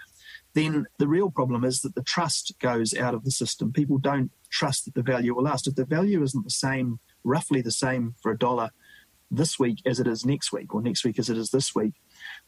then 0.57 0.87
the 0.99 1.07
real 1.07 1.31
problem 1.31 1.65
is 1.65 1.83
that 1.83 1.95
the 1.95 2.03
trust 2.03 2.55
goes 2.61 2.95
out 2.95 3.13
of 3.13 3.25
the 3.25 3.31
system. 3.31 3.73
People 3.73 3.99
don't 3.99 4.31
trust 4.49 4.87
that 4.87 4.95
the 4.95 5.03
value 5.03 5.35
will 5.35 5.43
last. 5.43 5.67
If 5.67 5.75
the 5.75 5.85
value 5.85 6.23
isn't 6.23 6.45
the 6.45 6.51
same 6.51 6.99
roughly 7.25 7.61
the 7.61 7.71
same 7.71 8.15
for 8.23 8.33
a 8.33 8.39
dollar 8.39 8.71
this 9.31 9.59
week 9.59 9.83
as 9.85 10.01
it 10.01 10.07
is 10.07 10.25
next 10.25 10.53
week 10.53 10.75
or 10.75 10.81
next 10.81 11.05
week 11.05 11.19
as 11.19 11.29
it 11.29 11.37
is 11.37 11.51
this 11.51 11.75
week 11.75 11.95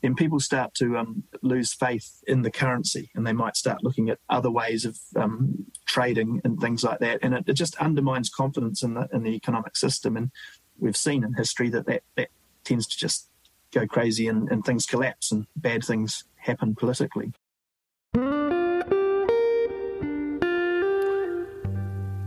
then 0.02 0.14
people 0.14 0.40
start 0.40 0.74
to 0.74 0.96
um, 0.96 1.24
lose 1.42 1.72
faith 1.72 2.22
in 2.26 2.42
the 2.42 2.50
currency 2.50 3.10
and 3.14 3.26
they 3.26 3.32
might 3.32 3.56
start 3.56 3.82
looking 3.82 4.10
at 4.10 4.18
other 4.28 4.50
ways 4.50 4.84
of 4.84 4.98
um, 5.16 5.66
trading 5.86 6.40
and 6.44 6.60
things 6.60 6.84
like 6.84 7.00
that. 7.00 7.18
And 7.22 7.34
it, 7.34 7.44
it, 7.46 7.54
just 7.54 7.76
undermines 7.76 8.28
confidence 8.28 8.82
in 8.82 8.94
the, 8.94 9.08
in 9.12 9.22
the 9.22 9.34
economic 9.34 9.76
system. 9.76 10.16
And 10.16 10.30
we've 10.78 10.96
seen 10.96 11.24
in 11.24 11.34
history 11.34 11.70
that 11.70 11.86
that, 11.86 12.02
that 12.16 12.28
tends 12.64 12.86
to 12.86 12.96
just 12.96 13.28
go 13.72 13.86
crazy 13.86 14.28
and, 14.28 14.50
and 14.50 14.64
things 14.64 14.86
collapse 14.86 15.32
and 15.32 15.46
bad 15.56 15.84
things 15.84 16.24
happen 16.36 16.74
politically. 16.74 17.32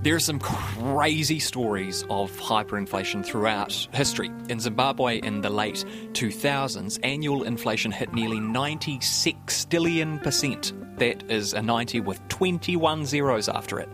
There 0.03 0.15
are 0.15 0.19
some 0.19 0.39
crazy 0.39 1.37
stories 1.37 2.03
of 2.09 2.31
hyperinflation 2.31 3.23
throughout 3.23 3.87
history. 3.93 4.31
In 4.49 4.59
Zimbabwe 4.59 5.19
in 5.19 5.41
the 5.41 5.51
late 5.51 5.85
2000s, 6.13 6.97
annual 7.03 7.43
inflation 7.43 7.91
hit 7.91 8.11
nearly 8.11 8.39
96 8.39 9.65
billion 9.65 10.17
percent. 10.17 10.73
That 10.97 11.29
is 11.29 11.53
a 11.53 11.61
90 11.61 11.99
with 11.99 12.19
21 12.29 13.05
zeros 13.05 13.47
after 13.47 13.79
it. 13.79 13.89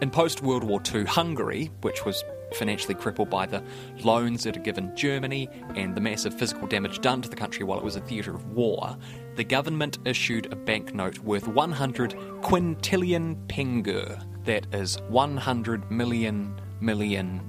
In 0.00 0.08
post 0.08 0.40
World 0.40 0.64
War 0.64 0.80
II 0.94 1.04
Hungary, 1.04 1.70
which 1.82 2.06
was 2.06 2.24
financially 2.54 2.94
crippled 2.94 3.28
by 3.28 3.44
the 3.44 3.62
loans 4.04 4.46
it 4.46 4.54
had 4.54 4.64
given 4.64 4.96
Germany 4.96 5.50
and 5.74 5.94
the 5.94 6.00
massive 6.00 6.32
physical 6.32 6.66
damage 6.66 7.00
done 7.00 7.20
to 7.20 7.28
the 7.28 7.36
country 7.36 7.62
while 7.62 7.78
it 7.78 7.84
was 7.84 7.96
a 7.96 8.00
theatre 8.00 8.34
of 8.34 8.52
war, 8.52 8.96
the 9.34 9.44
government 9.44 9.98
issued 10.06 10.50
a 10.50 10.56
banknote 10.56 11.18
worth 11.18 11.46
100 11.46 12.14
quintillion 12.40 13.36
pengő 13.48 14.18
that 14.46 14.66
is 14.72 14.98
100 15.08 15.90
million, 15.90 16.58
million, 16.80 17.40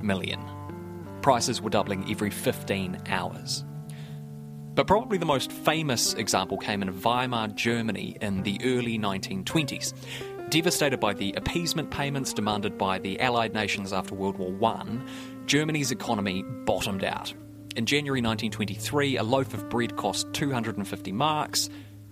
million. 0.00 0.40
Prices 1.22 1.60
were 1.60 1.70
doubling 1.70 2.10
every 2.10 2.30
15 2.30 3.02
hours. 3.08 3.64
But 4.74 4.86
probably 4.86 5.18
the 5.18 5.26
most 5.26 5.50
famous 5.50 6.14
example 6.14 6.58
came 6.58 6.82
in 6.82 6.92
Weimar, 7.00 7.48
Germany 7.48 8.18
in 8.20 8.42
the 8.42 8.60
early 8.62 8.98
1920s. 8.98 9.94
Devastated 10.50 11.00
by 11.00 11.14
the 11.14 11.32
appeasement 11.32 11.90
payments 11.90 12.32
demanded 12.32 12.78
by 12.78 12.98
the 12.98 13.18
Allied 13.18 13.54
nations 13.54 13.92
after 13.92 14.14
World 14.14 14.36
War 14.38 14.54
I, 14.70 15.00
Germany's 15.46 15.90
economy 15.90 16.44
bottomed 16.66 17.02
out. 17.02 17.32
In 17.74 17.86
January 17.86 18.20
1923, 18.20 19.16
a 19.16 19.22
loaf 19.22 19.54
of 19.54 19.68
bread 19.68 19.96
cost 19.96 20.32
250 20.34 21.10
marks. 21.12 21.68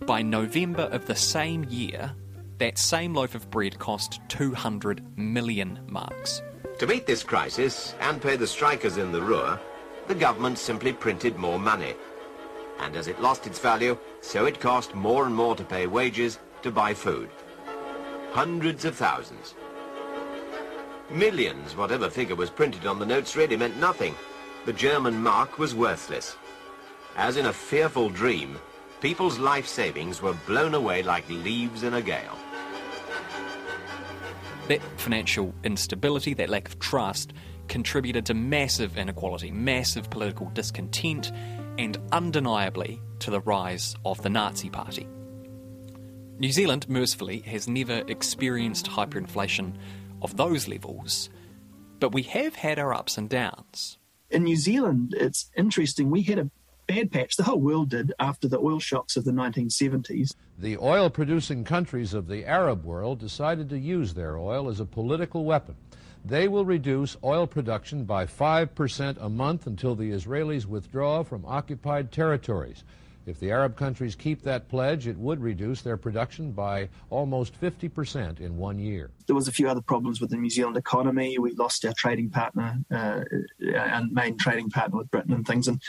By 0.07 0.23
November 0.23 0.83
of 0.85 1.07
the 1.07 1.15
same 1.15 1.65
year, 1.71 2.15
that 2.59 2.79
same 2.79 3.15
loaf 3.15 3.35
of 3.35 3.51
bread 3.51 3.79
cost 3.79 4.21
200 4.29 5.19
million 5.19 5.81
marks. 5.89 6.43
To 6.79 6.87
meet 6.87 7.07
this 7.07 7.23
crisis 7.23 7.95
and 8.01 8.21
pay 8.21 8.37
the 8.37 8.47
strikers 8.47 8.97
in 8.97 9.13
the 9.13 9.23
Ruhr, 9.23 9.61
the 10.09 10.15
government 10.15 10.59
simply 10.59 10.93
printed 10.93 11.37
more 11.37 11.59
money. 11.59 11.95
And 12.81 12.97
as 12.97 13.09
it 13.09 13.21
lost 13.21 13.47
its 13.47 13.59
value, 13.59 13.97
so 14.21 14.47
it 14.47 14.61
cost 14.61 14.95
more 14.95 15.27
and 15.27 15.35
more 15.35 15.55
to 15.57 15.65
pay 15.65 15.87
wages 15.87 16.39
to 16.63 16.71
buy 16.71 16.95
food. 16.95 17.31
Hundreds 18.33 18.85
of 18.85 18.97
thousands. 18.97 19.55
Millions, 21.11 21.77
whatever 21.77 22.11
figure 22.11 22.35
was 22.35 22.51
printed 22.51 22.87
on 22.87 22.99
the 22.99 23.07
notes, 23.07 23.37
really 23.37 23.57
meant 23.57 23.77
nothing. 23.79 24.15
The 24.65 24.73
German 24.73 25.23
mark 25.23 25.59
was 25.59 25.75
worthless. 25.75 26.37
As 27.17 27.37
in 27.37 27.47
a 27.47 27.53
fearful 27.53 28.09
dream, 28.09 28.59
people's 29.05 29.39
life 29.39 29.67
savings 29.67 30.23
were 30.23 30.33
blown 30.47 30.73
away 30.73 31.03
like 31.03 31.29
leaves 31.29 31.83
in 31.83 31.93
a 31.93 32.01
gale. 32.01 32.39
That 34.69 34.81
financial 34.97 35.55
instability, 35.63 36.33
that 36.33 36.49
lack 36.49 36.69
of 36.69 36.79
trust, 36.79 37.35
contributed 37.69 38.25
to 38.25 38.33
massive 38.33 38.97
inequality, 38.97 39.51
massive 39.51 40.09
political 40.09 40.49
discontent, 40.55 41.33
and 41.77 41.99
undeniably 42.13 42.99
to 43.19 43.31
the 43.31 43.43
rise 43.43 43.95
of 44.07 44.23
the 44.23 44.31
Nazi 44.31 44.71
Party. 44.71 45.07
New 46.39 46.51
Zealand, 46.51 46.89
mercifully, 46.89 47.41
has 47.41 47.69
never 47.69 48.03
experienced 48.09 48.87
hyperinflation 48.87 49.75
of 50.23 50.39
those 50.39 50.67
levels, 50.67 51.29
but 52.01 52.15
we 52.15 52.23
have 52.23 52.55
had 52.55 52.79
our 52.79 52.95
ups 52.95 53.19
and 53.19 53.29
downs. 53.29 53.99
In 54.31 54.45
New 54.45 54.57
Zealand, 54.57 55.15
it's 55.15 55.51
interesting. 55.55 56.11
We 56.11 56.23
had 56.23 56.39
a 56.39 56.51
bad 56.87 57.13
patch. 57.13 57.37
The 57.37 57.45
whole 57.45 57.61
world 57.61 57.91
did 57.91 58.13
after 58.19 58.49
the 58.49 58.59
oil 58.59 58.81
shocks 58.81 59.17
of 59.17 59.25
the 59.25 59.31
1970s. 59.31 60.35
The 60.59 60.77
oil 60.79 61.11
producing 61.11 61.65
countries 61.65 62.15
of 62.15 62.29
the 62.29 62.45
Arab 62.45 62.85
world 62.85 63.19
decided 63.19 63.69
to 63.71 63.79
use 63.79 64.15
their 64.15 64.37
oil 64.37 64.69
as 64.69 64.81
a 64.81 64.85
political 64.85 65.45
weapon. 65.45 65.77
They 66.25 66.49
will 66.49 66.65
reduce 66.65 67.19
oil 67.23 67.47
production 67.47 68.05
by 68.05 68.25
5% 68.25 69.17
a 69.21 69.29
month 69.29 69.67
until 69.67 69.95
the 69.95 70.11
Israelis 70.11 70.65
withdraw 70.65 71.23
from 71.23 71.45
occupied 71.45 72.13
territories. 72.13 72.83
If 73.27 73.41
the 73.41 73.51
Arab 73.51 73.77
countries 73.77 74.15
keep 74.15 74.43
that 74.43 74.69
pledge, 74.69 75.07
it 75.07 75.17
would 75.17 75.41
reduce 75.41 75.83
their 75.83 75.97
production 75.97 76.53
by 76.53 76.89
almost 77.09 77.59
50% 77.61 78.41
in 78.41 78.57
one 78.57 78.79
year. 78.79 79.11
There 79.27 79.35
was 79.35 79.49
a 79.49 79.53
few 79.53 79.69
other 79.69 79.81
problems 79.81 80.21
with 80.21 80.31
the 80.31 80.37
New 80.37 80.51
Zealand 80.51 80.77
economy. 80.77 81.39
We 81.39 81.53
lost 81.53 81.85
our 81.85 81.95
trading 81.97 82.31
partner, 82.31 82.79
uh, 82.91 83.21
our 83.77 84.03
main 84.11 84.37
trading 84.37 84.69
partner 84.69 84.99
with 84.99 85.11
Britain 85.11 85.33
and 85.33 85.47
things. 85.47 85.69
And 85.69 85.81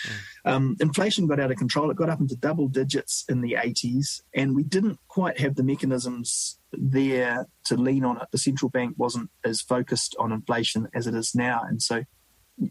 um, 0.45 0.77
inflation 0.79 1.27
got 1.27 1.39
out 1.39 1.51
of 1.51 1.57
control. 1.57 1.91
It 1.91 1.97
got 1.97 2.09
up 2.09 2.21
into 2.21 2.35
double 2.35 2.67
digits 2.69 3.25
in 3.27 3.41
the 3.41 3.57
80s, 3.59 4.21
and 4.33 4.55
we 4.55 4.63
didn't 4.63 4.99
quite 5.09 5.39
have 5.39 5.55
the 5.55 5.63
mechanisms 5.63 6.59
there 6.71 7.47
to 7.65 7.75
lean 7.75 8.05
on 8.05 8.17
it. 8.17 8.27
The 8.31 8.37
central 8.37 8.69
bank 8.69 8.95
wasn't 8.97 9.29
as 9.43 9.61
focused 9.61 10.15
on 10.19 10.31
inflation 10.31 10.87
as 10.93 11.07
it 11.07 11.15
is 11.15 11.35
now. 11.35 11.61
And 11.67 11.81
so 11.81 12.03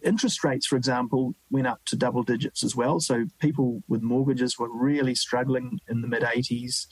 interest 0.02 0.44
rates, 0.44 0.66
for 0.66 0.76
example, 0.76 1.34
went 1.50 1.66
up 1.66 1.80
to 1.86 1.96
double 1.96 2.22
digits 2.22 2.64
as 2.64 2.74
well. 2.74 3.00
So 3.00 3.26
people 3.38 3.82
with 3.88 4.02
mortgages 4.02 4.58
were 4.58 4.70
really 4.72 5.14
struggling 5.14 5.80
in 5.88 6.00
the 6.00 6.08
mid 6.08 6.22
80s. 6.22 6.86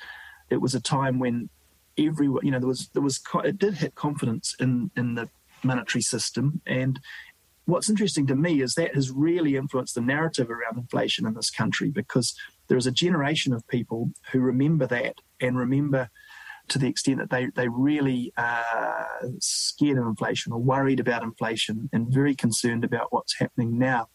It 0.51 0.61
was 0.61 0.75
a 0.75 0.81
time 0.81 1.19
when 1.19 1.49
everyone, 1.99 2.45
you 2.45 2.51
know, 2.51 2.59
there 2.59 2.69
was 2.69 2.89
there 2.89 3.03
was 3.03 3.21
it 3.45 3.59
did 3.59 3.75
hit 3.75 3.95
confidence 3.95 4.55
in 4.61 4.91
in 4.97 5.15
the 5.15 5.29
monetary 5.65 6.03
system. 6.03 6.61
And 6.67 7.01
what's 7.65 7.89
interesting 7.89 8.27
to 8.27 8.37
me 8.37 8.61
is 8.61 8.75
that 8.75 8.95
has 8.95 9.11
really 9.11 9.57
influenced 9.57 9.95
the 9.95 10.01
narrative 10.01 10.51
around 10.51 10.77
inflation 10.77 11.27
in 11.27 11.35
this 11.35 11.51
country 11.51 11.91
because 11.91 12.35
there 12.69 12.77
is 12.77 12.87
a 12.87 12.93
generation 12.93 13.53
of 13.53 13.67
people 13.69 14.11
who 14.33 14.41
remember 14.41 14.87
that 14.87 15.15
and 15.41 15.57
remember 15.57 16.11
to 16.73 16.79
the 16.79 16.89
extent 16.89 17.19
that 17.19 17.29
they, 17.29 17.49
they 17.55 17.69
really 17.69 18.33
are 18.39 19.07
scared 19.41 19.99
of 19.99 20.07
inflation 20.07 20.53
or 20.53 20.59
worried 20.59 21.01
about 21.01 21.23
inflation 21.23 21.91
and 21.93 22.09
very 22.09 22.35
concerned 22.35 22.83
about 22.83 23.13
what's 23.13 23.39
happening 23.39 23.79
now. 23.79 24.09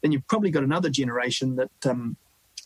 Then 0.00 0.10
you've 0.10 0.26
probably 0.26 0.50
got 0.50 0.64
another 0.64 0.88
generation 0.88 1.56
that 1.56 1.86
um, 1.86 2.16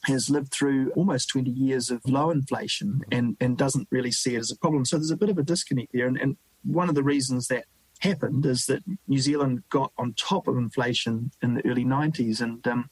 has 0.04 0.30
lived 0.30 0.52
through 0.52 0.92
almost 0.92 1.28
20 1.30 1.50
years 1.50 1.90
of 1.90 2.00
low 2.06 2.30
inflation 2.30 3.00
and, 3.10 3.36
and 3.40 3.58
doesn't 3.58 3.88
really 3.90 4.12
see 4.12 4.36
it 4.36 4.38
as 4.38 4.52
a 4.52 4.56
problem. 4.56 4.84
So 4.84 4.96
there's 4.96 5.10
a 5.10 5.16
bit 5.16 5.28
of 5.28 5.38
a 5.38 5.42
disconnect 5.42 5.90
there. 5.92 6.06
And, 6.06 6.16
and 6.16 6.36
one 6.62 6.88
of 6.88 6.94
the 6.94 7.02
reasons 7.02 7.48
that 7.48 7.64
happened 7.98 8.46
is 8.46 8.66
that 8.66 8.84
New 9.08 9.18
Zealand 9.18 9.64
got 9.70 9.90
on 9.98 10.14
top 10.14 10.46
of 10.46 10.56
inflation 10.56 11.32
in 11.42 11.54
the 11.54 11.66
early 11.66 11.84
90s. 11.84 12.40
And 12.40 12.64
um, 12.68 12.90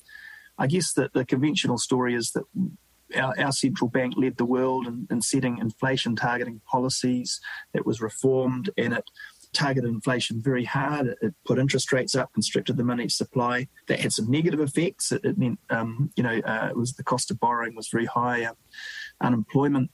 I 0.59 0.67
guess 0.67 0.95
that 0.95 1.13
the 1.13 1.25
conventional 1.25 1.79
story 1.79 2.17
is 2.17 2.33
that 2.33 2.45
our, 3.17 3.35
our, 3.39 3.53
central 3.53 3.89
bank 3.89 4.15
led 4.17 4.37
the 4.37 4.45
world 4.45 4.87
in, 4.87 5.07
in 5.11 5.21
setting 5.21 5.59
inflation 5.59 6.17
targeting 6.17 6.61
policies. 6.67 7.41
It 7.75 7.87
was 7.87 8.01
reformed 8.01 8.71
and 8.77 8.93
it 8.93 9.05
targeted 9.53 9.91
inflation 9.91 10.43
very 10.43 10.65
hard. 10.65 11.15
It, 11.23 11.35
put 11.47 11.59
interest 11.59 11.93
rates 11.93 12.15
up, 12.15 12.33
constricted 12.35 12.77
the 12.77 12.85
money 12.85 13.09
supply. 13.09 13.69
That 13.87 14.01
had 14.01 14.13
some 14.13 14.31
negative 14.31 14.61
effects. 14.61 15.13
It, 15.13 15.25
it 15.25 15.39
meant, 15.39 15.59
um, 15.71 16.11
you 16.17 16.23
know, 16.23 16.41
uh, 16.45 16.69
it 16.71 16.77
was 16.77 16.95
the 16.95 17.05
cost 17.05 17.31
of 17.31 17.41
borrowing 17.41 17.75
was 17.75 17.89
very 17.89 18.07
high. 18.07 18.45
Um, 18.45 18.57
unemployment 19.21 19.91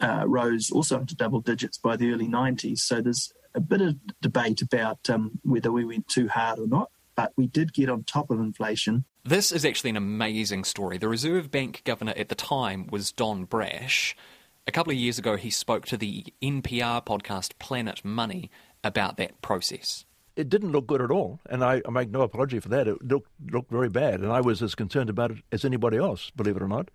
uh, 0.00 0.24
rose 0.26 0.70
also 0.70 1.00
into 1.00 1.16
double 1.16 1.40
digits 1.40 1.78
by 1.78 1.96
the 1.96 2.12
early 2.12 2.28
90s. 2.28 2.78
So 2.78 3.00
there's 3.00 3.32
a 3.54 3.60
bit 3.60 3.80
of 3.80 3.96
debate 4.20 4.60
about 4.60 5.08
um, 5.08 5.38
whether 5.42 5.72
we 5.72 5.84
went 5.84 6.08
too 6.08 6.28
hard 6.28 6.58
or 6.58 6.66
not, 6.66 6.90
but 7.16 7.32
we 7.36 7.46
did 7.46 7.72
get 7.72 7.88
on 7.88 8.04
top 8.04 8.30
of 8.30 8.38
inflation. 8.38 9.04
This 9.24 9.50
is 9.50 9.64
actually 9.64 9.90
an 9.90 9.96
amazing 9.96 10.64
story. 10.64 10.98
The 10.98 11.08
Reserve 11.08 11.50
Bank 11.50 11.82
governor 11.84 12.12
at 12.16 12.28
the 12.28 12.34
time 12.34 12.86
was 12.86 13.10
Don 13.10 13.44
Brash. 13.44 14.14
A 14.68 14.72
couple 14.72 14.92
of 14.92 14.98
years 14.98 15.18
ago, 15.18 15.36
he 15.36 15.50
spoke 15.50 15.86
to 15.86 15.96
the 15.96 16.24
NPR 16.42 17.04
podcast 17.04 17.58
Planet 17.58 18.04
Money 18.04 18.50
about 18.84 19.16
that 19.16 19.40
process. 19.40 20.04
It 20.36 20.50
didn't 20.50 20.72
look 20.72 20.86
good 20.86 21.00
at 21.00 21.10
all, 21.10 21.40
and 21.48 21.64
I, 21.64 21.80
I 21.86 21.90
make 21.90 22.10
no 22.10 22.20
apology 22.20 22.60
for 22.60 22.68
that. 22.68 22.86
It 22.86 23.02
looked, 23.02 23.30
looked 23.50 23.70
very 23.70 23.88
bad, 23.88 24.20
and 24.20 24.30
I 24.30 24.42
was 24.42 24.62
as 24.62 24.74
concerned 24.74 25.08
about 25.08 25.30
it 25.30 25.38
as 25.50 25.64
anybody 25.64 25.96
else, 25.96 26.30
believe 26.36 26.56
it 26.56 26.62
or 26.62 26.68
not. 26.68 26.90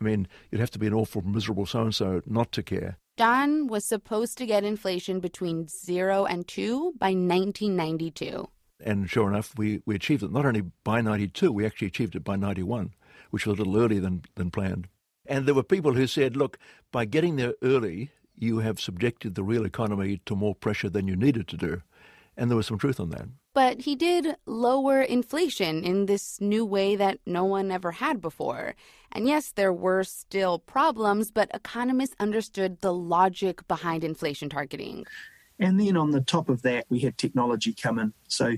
I 0.00 0.04
mean, 0.04 0.28
you'd 0.50 0.60
have 0.60 0.70
to 0.70 0.78
be 0.78 0.86
an 0.86 0.94
awful, 0.94 1.20
miserable 1.20 1.66
so 1.66 1.82
and 1.82 1.94
so 1.94 2.22
not 2.24 2.52
to 2.52 2.62
care. 2.62 2.96
Don 3.18 3.66
was 3.66 3.84
supposed 3.84 4.38
to 4.38 4.46
get 4.46 4.64
inflation 4.64 5.20
between 5.20 5.68
zero 5.68 6.24
and 6.24 6.48
two 6.48 6.94
by 6.98 7.08
1992. 7.08 8.48
And 8.84 9.10
sure 9.10 9.28
enough, 9.28 9.52
we, 9.56 9.82
we 9.84 9.94
achieved 9.94 10.22
it 10.22 10.32
not 10.32 10.46
only 10.46 10.62
by 10.84 11.00
92, 11.00 11.52
we 11.52 11.66
actually 11.66 11.88
achieved 11.88 12.16
it 12.16 12.24
by 12.24 12.36
91, 12.36 12.94
which 13.30 13.46
was 13.46 13.58
a 13.58 13.62
little 13.62 13.78
earlier 13.78 14.00
than, 14.00 14.22
than 14.36 14.50
planned. 14.50 14.88
And 15.26 15.46
there 15.46 15.54
were 15.54 15.62
people 15.62 15.94
who 15.94 16.06
said, 16.06 16.36
look, 16.36 16.58
by 16.90 17.04
getting 17.04 17.36
there 17.36 17.54
early, 17.62 18.10
you 18.34 18.58
have 18.58 18.80
subjected 18.80 19.34
the 19.34 19.44
real 19.44 19.64
economy 19.64 20.20
to 20.26 20.34
more 20.34 20.54
pressure 20.54 20.88
than 20.88 21.06
you 21.06 21.14
needed 21.14 21.46
to 21.48 21.56
do. 21.56 21.82
And 22.36 22.50
there 22.50 22.56
was 22.56 22.66
some 22.66 22.78
truth 22.78 22.98
on 22.98 23.10
that. 23.10 23.26
But 23.52 23.82
he 23.82 23.96
did 23.96 24.36
lower 24.46 25.02
inflation 25.02 25.84
in 25.84 26.06
this 26.06 26.40
new 26.40 26.64
way 26.64 26.96
that 26.96 27.18
no 27.26 27.44
one 27.44 27.70
ever 27.70 27.92
had 27.92 28.20
before. 28.20 28.74
And 29.12 29.26
yes, 29.26 29.52
there 29.52 29.72
were 29.72 30.04
still 30.04 30.58
problems, 30.58 31.30
but 31.30 31.50
economists 31.52 32.14
understood 32.20 32.80
the 32.80 32.94
logic 32.94 33.66
behind 33.66 34.04
inflation 34.04 34.48
targeting. 34.48 35.04
And 35.60 35.78
then 35.78 35.96
on 35.96 36.10
the 36.10 36.22
top 36.22 36.48
of 36.48 36.62
that, 36.62 36.86
we 36.88 37.00
had 37.00 37.18
technology 37.18 37.74
come 37.74 37.98
in. 37.98 38.14
So 38.28 38.56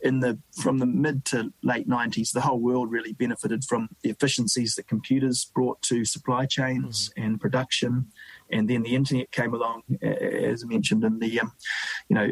in 0.00 0.20
the 0.20 0.38
from 0.60 0.78
the 0.78 0.86
mid 0.86 1.24
to 1.26 1.52
late 1.62 1.88
90s, 1.88 2.32
the 2.32 2.40
whole 2.40 2.58
world 2.58 2.90
really 2.90 3.12
benefited 3.12 3.64
from 3.64 3.90
the 4.02 4.10
efficiencies 4.10 4.74
that 4.74 4.88
computers 4.88 5.50
brought 5.54 5.82
to 5.82 6.04
supply 6.04 6.46
chains 6.46 7.10
mm. 7.10 7.24
and 7.24 7.40
production. 7.40 8.10
And 8.50 8.68
then 8.68 8.82
the 8.82 8.94
internet 8.94 9.30
came 9.30 9.54
along, 9.54 9.82
as 10.02 10.64
mentioned, 10.64 11.04
and 11.04 11.20
the 11.20 11.40
um, 11.40 11.52
you 12.08 12.16
know 12.16 12.28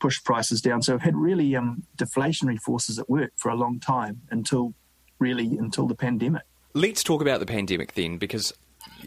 pushed 0.00 0.24
prices 0.24 0.60
down. 0.60 0.82
So 0.82 0.96
it 0.96 1.02
had 1.02 1.14
really 1.14 1.54
um, 1.54 1.84
deflationary 1.96 2.58
forces 2.58 2.98
at 2.98 3.08
work 3.08 3.32
for 3.36 3.50
a 3.50 3.54
long 3.54 3.78
time 3.78 4.22
until 4.30 4.74
really 5.18 5.56
until 5.58 5.86
the 5.86 5.94
pandemic. 5.94 6.42
Let's 6.74 7.04
talk 7.04 7.20
about 7.20 7.38
the 7.38 7.46
pandemic 7.46 7.94
then, 7.94 8.16
because 8.16 8.52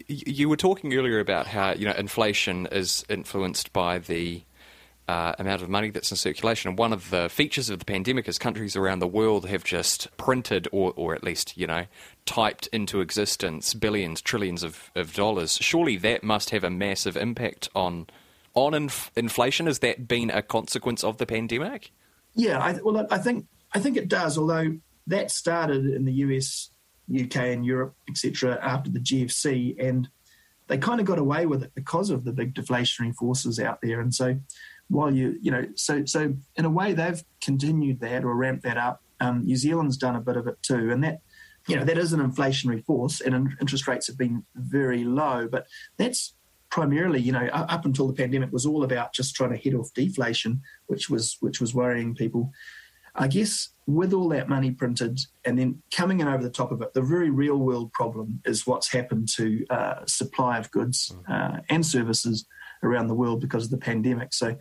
you 0.08 0.48
were 0.48 0.56
talking 0.56 0.94
earlier 0.94 1.20
about 1.20 1.46
how 1.46 1.72
you 1.72 1.86
know 1.86 1.92
inflation 1.92 2.66
is 2.70 3.04
influenced 3.08 3.72
by 3.72 3.98
the 3.98 4.42
uh, 5.08 5.34
amount 5.38 5.62
of 5.62 5.68
money 5.68 5.90
that's 5.90 6.10
in 6.10 6.16
circulation. 6.16 6.70
And 6.70 6.78
one 6.78 6.92
of 6.92 7.10
the 7.10 7.28
features 7.28 7.70
of 7.70 7.78
the 7.78 7.84
pandemic 7.84 8.28
is 8.28 8.38
countries 8.38 8.74
around 8.74 8.98
the 8.98 9.06
world 9.06 9.46
have 9.46 9.62
just 9.62 10.14
printed, 10.16 10.68
or, 10.72 10.92
or 10.96 11.14
at 11.14 11.22
least, 11.22 11.56
you 11.56 11.66
know, 11.66 11.86
typed 12.24 12.66
into 12.68 13.00
existence 13.00 13.72
billions, 13.74 14.20
trillions 14.20 14.62
of, 14.62 14.90
of 14.94 15.14
dollars. 15.14 15.58
Surely 15.60 15.96
that 15.98 16.24
must 16.24 16.50
have 16.50 16.64
a 16.64 16.70
massive 16.70 17.16
impact 17.16 17.68
on 17.74 18.06
on 18.54 18.74
inf- 18.74 19.12
inflation. 19.14 19.66
Has 19.66 19.80
that 19.80 20.08
been 20.08 20.30
a 20.30 20.42
consequence 20.42 21.04
of 21.04 21.18
the 21.18 21.26
pandemic? 21.26 21.92
Yeah, 22.34 22.58
I, 22.58 22.72
well, 22.82 23.06
I 23.10 23.18
think 23.18 23.46
I 23.72 23.80
think 23.80 23.96
it 23.96 24.08
does. 24.08 24.36
Although 24.36 24.78
that 25.06 25.30
started 25.30 25.86
in 25.86 26.04
the 26.04 26.12
US, 26.12 26.70
UK, 27.14 27.36
and 27.36 27.64
Europe, 27.64 27.94
etc., 28.08 28.58
after 28.62 28.90
the 28.90 29.00
GFC, 29.00 29.76
and 29.82 30.08
they 30.68 30.78
kind 30.78 31.00
of 31.00 31.06
got 31.06 31.18
away 31.18 31.46
with 31.46 31.62
it 31.62 31.72
because 31.74 32.10
of 32.10 32.24
the 32.24 32.32
big 32.32 32.54
deflationary 32.54 33.14
forces 33.14 33.60
out 33.60 33.78
there. 33.82 34.00
And 34.00 34.14
so, 34.14 34.36
while 34.88 35.14
you 35.14 35.36
you 35.40 35.50
know, 35.50 35.66
so 35.74 36.04
so 36.04 36.34
in 36.56 36.64
a 36.64 36.70
way 36.70 36.92
they've 36.92 37.22
continued 37.40 38.00
that 38.00 38.24
or 38.24 38.34
ramped 38.34 38.64
that 38.64 38.76
up. 38.76 39.02
Um, 39.20 39.44
New 39.44 39.56
Zealand's 39.56 39.96
done 39.96 40.16
a 40.16 40.20
bit 40.20 40.36
of 40.36 40.46
it 40.46 40.62
too, 40.62 40.90
and 40.90 41.02
that 41.04 41.20
you 41.68 41.76
know 41.76 41.84
that 41.84 41.98
is 41.98 42.12
an 42.12 42.20
inflationary 42.20 42.84
force, 42.84 43.20
and 43.20 43.56
interest 43.60 43.88
rates 43.88 44.06
have 44.08 44.18
been 44.18 44.44
very 44.54 45.04
low. 45.04 45.48
But 45.50 45.66
that's 45.96 46.34
primarily, 46.70 47.20
you 47.20 47.32
know, 47.32 47.46
up 47.52 47.84
until 47.84 48.06
the 48.06 48.12
pandemic 48.12 48.52
was 48.52 48.66
all 48.66 48.84
about 48.84 49.14
just 49.14 49.34
trying 49.34 49.50
to 49.50 49.56
head 49.56 49.74
off 49.74 49.92
deflation, 49.94 50.60
which 50.86 51.08
was 51.08 51.36
which 51.40 51.60
was 51.60 51.74
worrying 51.74 52.14
people. 52.14 52.52
I 53.16 53.28
guess 53.28 53.70
with 53.86 54.12
all 54.12 54.28
that 54.30 54.48
money 54.48 54.70
printed 54.70 55.20
and 55.44 55.58
then 55.58 55.82
coming 55.94 56.20
in 56.20 56.28
over 56.28 56.42
the 56.42 56.50
top 56.50 56.72
of 56.72 56.82
it, 56.82 56.92
the 56.92 57.02
very 57.02 57.30
real 57.30 57.56
world 57.56 57.92
problem 57.92 58.40
is 58.44 58.66
what's 58.66 58.92
happened 58.92 59.28
to 59.36 59.64
uh, 59.70 60.04
supply 60.06 60.58
of 60.58 60.70
goods 60.70 61.14
mm. 61.14 61.22
uh, 61.28 61.60
and 61.68 61.84
services 61.84 62.46
around 62.82 63.06
the 63.06 63.14
world 63.14 63.40
because 63.40 63.64
of 63.64 63.70
the 63.70 63.78
pandemic. 63.78 64.34
So, 64.34 64.56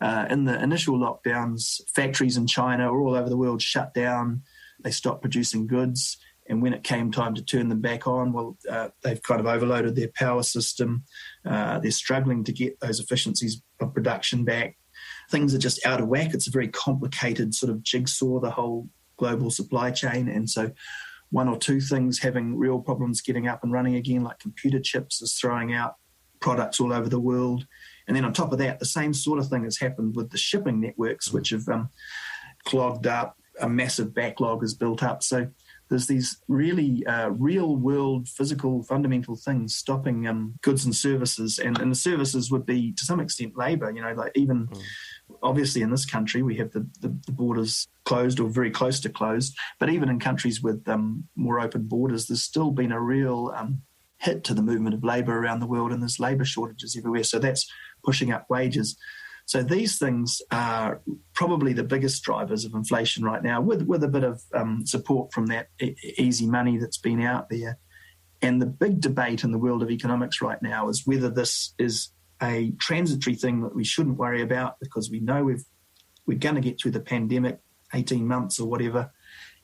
uh, 0.00 0.26
in 0.30 0.44
the 0.44 0.62
initial 0.62 0.96
lockdowns, 0.96 1.80
factories 1.92 2.36
in 2.36 2.46
China 2.46 2.88
or 2.88 3.00
all 3.00 3.16
over 3.16 3.28
the 3.28 3.36
world 3.36 3.60
shut 3.60 3.92
down. 3.94 4.42
They 4.84 4.92
stopped 4.92 5.22
producing 5.22 5.66
goods. 5.66 6.18
And 6.48 6.62
when 6.62 6.72
it 6.72 6.82
came 6.84 7.10
time 7.10 7.34
to 7.34 7.42
turn 7.42 7.68
them 7.68 7.80
back 7.80 8.06
on, 8.06 8.32
well, 8.32 8.56
uh, 8.70 8.88
they've 9.02 9.22
kind 9.22 9.40
of 9.40 9.46
overloaded 9.46 9.96
their 9.96 10.08
power 10.14 10.42
system. 10.42 11.04
Uh, 11.44 11.78
they're 11.78 11.90
struggling 11.90 12.44
to 12.44 12.52
get 12.52 12.80
those 12.80 13.00
efficiencies 13.00 13.60
of 13.80 13.92
production 13.92 14.44
back. 14.44 14.77
Things 15.30 15.54
are 15.54 15.58
just 15.58 15.84
out 15.84 16.00
of 16.00 16.08
whack. 16.08 16.34
It's 16.34 16.48
a 16.48 16.52
very 16.52 16.68
complicated 16.68 17.54
sort 17.54 17.70
of 17.70 17.82
jigsaw, 17.82 18.40
the 18.40 18.50
whole 18.50 18.88
global 19.16 19.50
supply 19.50 19.90
chain. 19.90 20.28
And 20.28 20.48
so, 20.48 20.70
one 21.30 21.48
or 21.48 21.58
two 21.58 21.80
things 21.80 22.18
having 22.18 22.56
real 22.56 22.78
problems 22.78 23.20
getting 23.20 23.48
up 23.48 23.62
and 23.62 23.72
running 23.72 23.96
again, 23.96 24.24
like 24.24 24.38
computer 24.38 24.80
chips, 24.80 25.20
is 25.20 25.34
throwing 25.34 25.74
out 25.74 25.96
products 26.40 26.80
all 26.80 26.92
over 26.92 27.08
the 27.08 27.20
world. 27.20 27.66
And 28.06 28.16
then 28.16 28.24
on 28.24 28.32
top 28.32 28.52
of 28.52 28.58
that, 28.58 28.78
the 28.78 28.86
same 28.86 29.12
sort 29.12 29.38
of 29.38 29.48
thing 29.48 29.64
has 29.64 29.78
happened 29.78 30.16
with 30.16 30.30
the 30.30 30.38
shipping 30.38 30.80
networks, 30.80 31.30
which 31.32 31.50
have 31.50 31.68
um, 31.68 31.90
clogged 32.64 33.06
up. 33.06 33.36
A 33.60 33.68
massive 33.68 34.14
backlog 34.14 34.62
is 34.62 34.72
built 34.72 35.02
up. 35.02 35.22
So 35.22 35.48
there's 35.88 36.06
these 36.06 36.40
really 36.48 37.04
uh, 37.06 37.28
real 37.30 37.76
world 37.76 38.28
physical 38.28 38.82
fundamental 38.82 39.36
things 39.36 39.74
stopping 39.74 40.26
um, 40.26 40.54
goods 40.62 40.84
and 40.84 40.94
services 40.94 41.58
and, 41.58 41.78
and 41.78 41.90
the 41.90 41.96
services 41.96 42.50
would 42.50 42.66
be 42.66 42.92
to 42.92 43.04
some 43.04 43.20
extent 43.20 43.56
labor 43.56 43.90
you 43.90 44.02
know 44.02 44.12
like 44.12 44.32
even 44.34 44.66
mm. 44.66 44.82
Obviously 45.42 45.82
in 45.82 45.90
this 45.90 46.06
country 46.06 46.42
we 46.42 46.56
have 46.56 46.70
the, 46.72 46.86
the, 47.00 47.08
the, 47.26 47.32
borders 47.32 47.86
closed 48.04 48.40
or 48.40 48.48
very 48.48 48.70
close 48.70 49.00
to 49.00 49.08
closed 49.08 49.56
but 49.78 49.90
even 49.90 50.08
in 50.08 50.18
countries 50.18 50.62
with 50.62 50.86
um, 50.88 51.24
more 51.36 51.60
open 51.60 51.82
borders 51.82 52.26
there's 52.26 52.42
still 52.42 52.70
been 52.70 52.92
a 52.92 53.00
real 53.00 53.52
um, 53.56 53.82
hit 54.18 54.44
to 54.44 54.54
the 54.54 54.62
movement 54.62 54.94
of 54.94 55.04
labor 55.04 55.38
around 55.38 55.60
the 55.60 55.66
world 55.66 55.92
and 55.92 56.02
there's 56.02 56.20
labor 56.20 56.44
shortages 56.44 56.96
everywhere 56.96 57.24
so 57.24 57.38
that's 57.38 57.70
pushing 58.04 58.32
up 58.32 58.46
wages 58.48 58.96
so 59.48 59.62
these 59.62 59.98
things 59.98 60.42
are 60.50 61.00
probably 61.32 61.72
the 61.72 61.82
biggest 61.82 62.22
drivers 62.22 62.66
of 62.66 62.74
inflation 62.74 63.24
right 63.24 63.42
now, 63.42 63.62
with 63.62 63.80
with 63.80 64.04
a 64.04 64.08
bit 64.08 64.22
of 64.22 64.42
um, 64.54 64.84
support 64.84 65.32
from 65.32 65.46
that 65.46 65.68
e- 65.80 65.94
easy 66.18 66.46
money 66.46 66.76
that's 66.76 66.98
been 66.98 67.22
out 67.22 67.48
there. 67.48 67.78
And 68.42 68.60
the 68.60 68.66
big 68.66 69.00
debate 69.00 69.44
in 69.44 69.50
the 69.50 69.58
world 69.58 69.82
of 69.82 69.90
economics 69.90 70.42
right 70.42 70.60
now 70.60 70.90
is 70.90 71.06
whether 71.06 71.30
this 71.30 71.72
is 71.78 72.10
a 72.42 72.72
transitory 72.78 73.36
thing 73.36 73.62
that 73.62 73.74
we 73.74 73.84
shouldn't 73.84 74.18
worry 74.18 74.42
about 74.42 74.78
because 74.80 75.10
we 75.10 75.20
know 75.20 75.44
we've 75.44 75.64
we're 76.26 76.38
going 76.38 76.56
to 76.56 76.60
get 76.60 76.80
through 76.80 76.90
the 76.90 77.00
pandemic, 77.00 77.58
eighteen 77.94 78.26
months 78.26 78.60
or 78.60 78.68
whatever, 78.68 79.10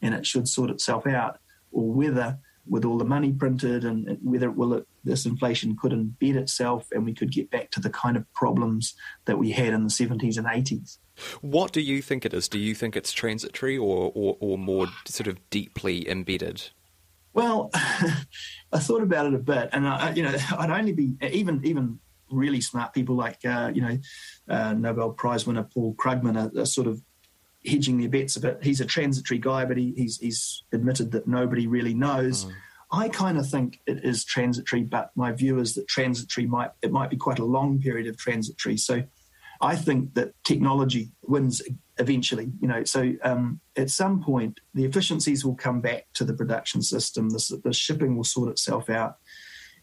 and 0.03 0.15
it 0.15 0.27
should 0.27 0.49
sort 0.49 0.71
itself 0.71 1.07
out, 1.07 1.39
or 1.73 1.93
whether 1.93 2.39
with 2.67 2.85
all 2.85 2.99
the 2.99 3.05
money 3.05 3.33
printed 3.33 3.85
and 3.85 4.19
whether 4.23 4.49
it 4.49 4.57
will 4.57 4.75
it, 4.75 4.87
this 5.05 5.27
inflation 5.27 5.77
could 5.77 5.93
embed 5.93 6.35
itself 6.37 6.87
and 6.93 7.05
we 7.05 7.13
could 7.13 7.31
get 7.31 7.51
back 7.51 7.71
to 7.71 7.81
the 7.81 7.91
kind 7.91 8.17
of 8.17 8.33
problems 8.33 8.95
that 9.27 9.39
we 9.39 9.51
had 9.51 9.75
in 9.75 9.85
the 9.85 9.91
70s 9.91 10.39
and 10.39 10.47
80s. 10.47 10.99
What 11.43 11.73
do 11.73 11.81
you 11.81 12.01
think 12.01 12.25
it 12.25 12.33
is? 12.33 12.49
Do 12.49 12.59
you 12.59 12.75
think 12.75 12.97
it's 12.97 13.13
transitory 13.13 13.77
or, 13.77 14.11
or, 14.15 14.37
or 14.41 14.59
more 14.59 14.87
sort 15.07 15.27
of 15.27 15.39
deeply 15.51 16.09
embedded? 16.09 16.71
Well, 17.35 17.71
I 17.75 18.79
thought 18.79 19.03
about 19.03 19.27
it 19.27 19.35
a 19.35 19.39
bit, 19.39 19.69
and 19.73 19.87
I, 19.87 20.13
you 20.13 20.23
know, 20.23 20.35
I'd 20.59 20.71
only 20.71 20.93
be 20.93 21.15
even 21.21 21.61
even 21.65 21.99
really 22.35 22.61
smart 22.61 22.93
people 22.93 23.17
like 23.17 23.45
uh, 23.45 23.71
you 23.75 23.83
know 23.83 23.99
uh, 24.49 24.75
Nobel 24.75 25.13
Prize 25.13 25.47
winner 25.47 25.65
Paul 25.65 25.95
Krugman 25.95 26.37
are, 26.37 26.61
are, 26.61 26.67
sort 26.67 26.87
of 26.87 27.01
hedging 27.65 27.99
their 27.99 28.09
bets 28.09 28.37
a 28.37 28.41
bit. 28.41 28.59
He's 28.63 28.81
a 28.81 28.87
transitory 28.87 29.39
guy, 29.39 29.65
but 29.65 29.77
he, 29.77 29.95
he's, 29.97 30.19
he's 30.19 30.65
admitted 30.73 31.13
that 31.13 31.27
nobody 31.27 31.67
really 31.67 31.95
knows. 31.95 32.45
Mm. 32.45 32.53
I 32.93 33.09
kind 33.09 33.39
of 33.39 33.49
think 33.49 33.81
it 33.87 34.05
is 34.05 34.25
transitory, 34.25 34.83
but 34.83 35.11
my 35.17 35.33
view 35.33 35.59
is 35.59 35.75
that 35.75 35.89
transitory 35.89 36.47
might 36.47 36.71
it 36.83 36.93
might 36.93 37.11
be 37.11 37.17
quite 37.17 37.39
a 37.39 37.45
long 37.45 37.81
period 37.81 38.07
of 38.07 38.17
transitory. 38.17 38.77
So 38.77 39.03
I 39.61 39.75
think 39.77 40.15
that 40.15 40.33
technology 40.45 41.11
wins 41.23 41.63
eventually. 41.99 42.53
You 42.61 42.69
know, 42.69 42.85
so 42.85 43.13
um, 43.23 43.61
at 43.77 43.91
some 43.91 44.23
point 44.23 44.61
the 44.75 44.85
efficiencies 44.85 45.45
will 45.45 45.57
come 45.57 45.81
back 45.81 46.07
to 46.15 46.25
the 46.25 46.35
production 46.35 46.83
system. 46.83 47.31
The, 47.31 47.61
the 47.65 47.73
shipping 47.73 48.17
will 48.17 48.25
sort 48.25 48.51
itself 48.51 48.89
out, 48.89 49.17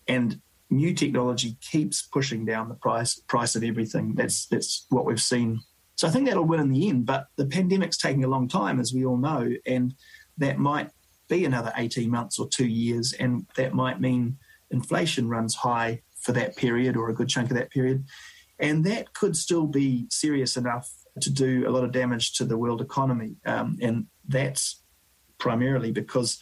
and 0.08 0.40
new 0.72 0.94
technology 0.94 1.58
keeps 1.62 2.02
pushing 2.02 2.46
down 2.46 2.70
the 2.70 2.76
price 2.76 3.16
price 3.28 3.56
of 3.56 3.64
everything. 3.64 4.16
That's 4.16 4.48
that's 4.48 4.86
what 4.90 5.06
we've 5.06 5.22
seen. 5.22 5.62
So 5.96 6.08
I 6.08 6.12
think 6.12 6.28
that'll 6.28 6.46
win 6.46 6.62
in 6.62 6.72
the 6.72 6.90
end. 6.90 7.06
But 7.06 7.28
the 7.36 7.46
pandemic's 7.46 7.98
taking 7.98 8.24
a 8.24 8.30
long 8.30 8.48
time, 8.48 8.80
as 8.80 8.94
we 8.94 9.06
all 9.06 9.18
know, 9.18 9.52
and 9.68 9.94
that 10.38 10.58
might 10.58 10.90
be 11.30 11.46
another 11.46 11.72
18 11.78 12.10
months 12.10 12.40
or 12.40 12.48
two 12.48 12.66
years, 12.66 13.14
and 13.14 13.46
that 13.56 13.74
might 13.74 14.02
mean 14.02 14.38
inflation 14.72 15.30
runs 15.30 15.56
high 15.56 16.02
for 16.20 16.32
that 16.32 16.56
period 16.56 16.96
or 16.96 17.10
a 17.10 17.14
good 17.14 17.30
chunk 17.30 17.52
of 17.52 17.58
that 17.58 17.72
period. 17.72 18.06
And 18.60 18.84
that 18.86 19.14
could 19.14 19.36
still 19.36 19.68
be 19.68 20.08
serious 20.10 20.56
enough 20.56 20.90
to 21.20 21.30
do 21.30 21.68
a 21.68 21.72
lot 21.72 21.84
of 21.84 21.92
damage 21.92 22.34
to 22.34 22.46
the 22.46 22.58
world 22.58 22.82
economy. 22.82 23.36
Um, 23.46 23.78
and 23.82 24.06
that's 24.28 24.82
primarily 25.38 25.92
because 25.92 26.40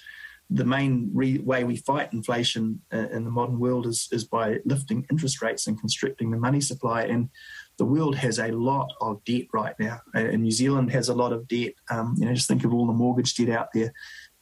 the 0.50 0.66
main 0.66 1.12
re- 1.14 1.38
way 1.40 1.64
we 1.64 1.76
fight 1.76 2.12
inflation 2.12 2.82
uh, 2.92 3.08
in 3.10 3.24
the 3.24 3.30
modern 3.30 3.60
world 3.60 3.86
is, 3.86 4.08
is 4.12 4.24
by 4.24 4.58
lifting 4.66 5.06
interest 5.12 5.42
rates 5.42 5.68
and 5.68 5.80
constricting 5.80 6.32
the 6.32 6.38
money 6.38 6.60
supply. 6.60 7.04
And 7.04 7.30
the 7.78 7.86
world 7.86 8.16
has 8.16 8.40
a 8.40 8.52
lot 8.52 8.92
of 9.00 9.24
debt 9.26 9.46
right 9.54 9.76
now. 9.80 10.02
And 10.14 10.42
New 10.42 10.52
Zealand 10.52 10.92
has 10.92 11.08
a 11.08 11.14
lot 11.14 11.34
of 11.34 11.48
debt. 11.48 11.74
Um, 11.92 12.16
you 12.18 12.26
know, 12.26 12.34
just 12.34 12.48
think 12.48 12.66
of 12.66 12.74
all 12.74 12.88
the 12.88 12.94
mortgage 12.94 13.36
debt 13.36 13.50
out 13.50 13.70
there. 13.74 13.94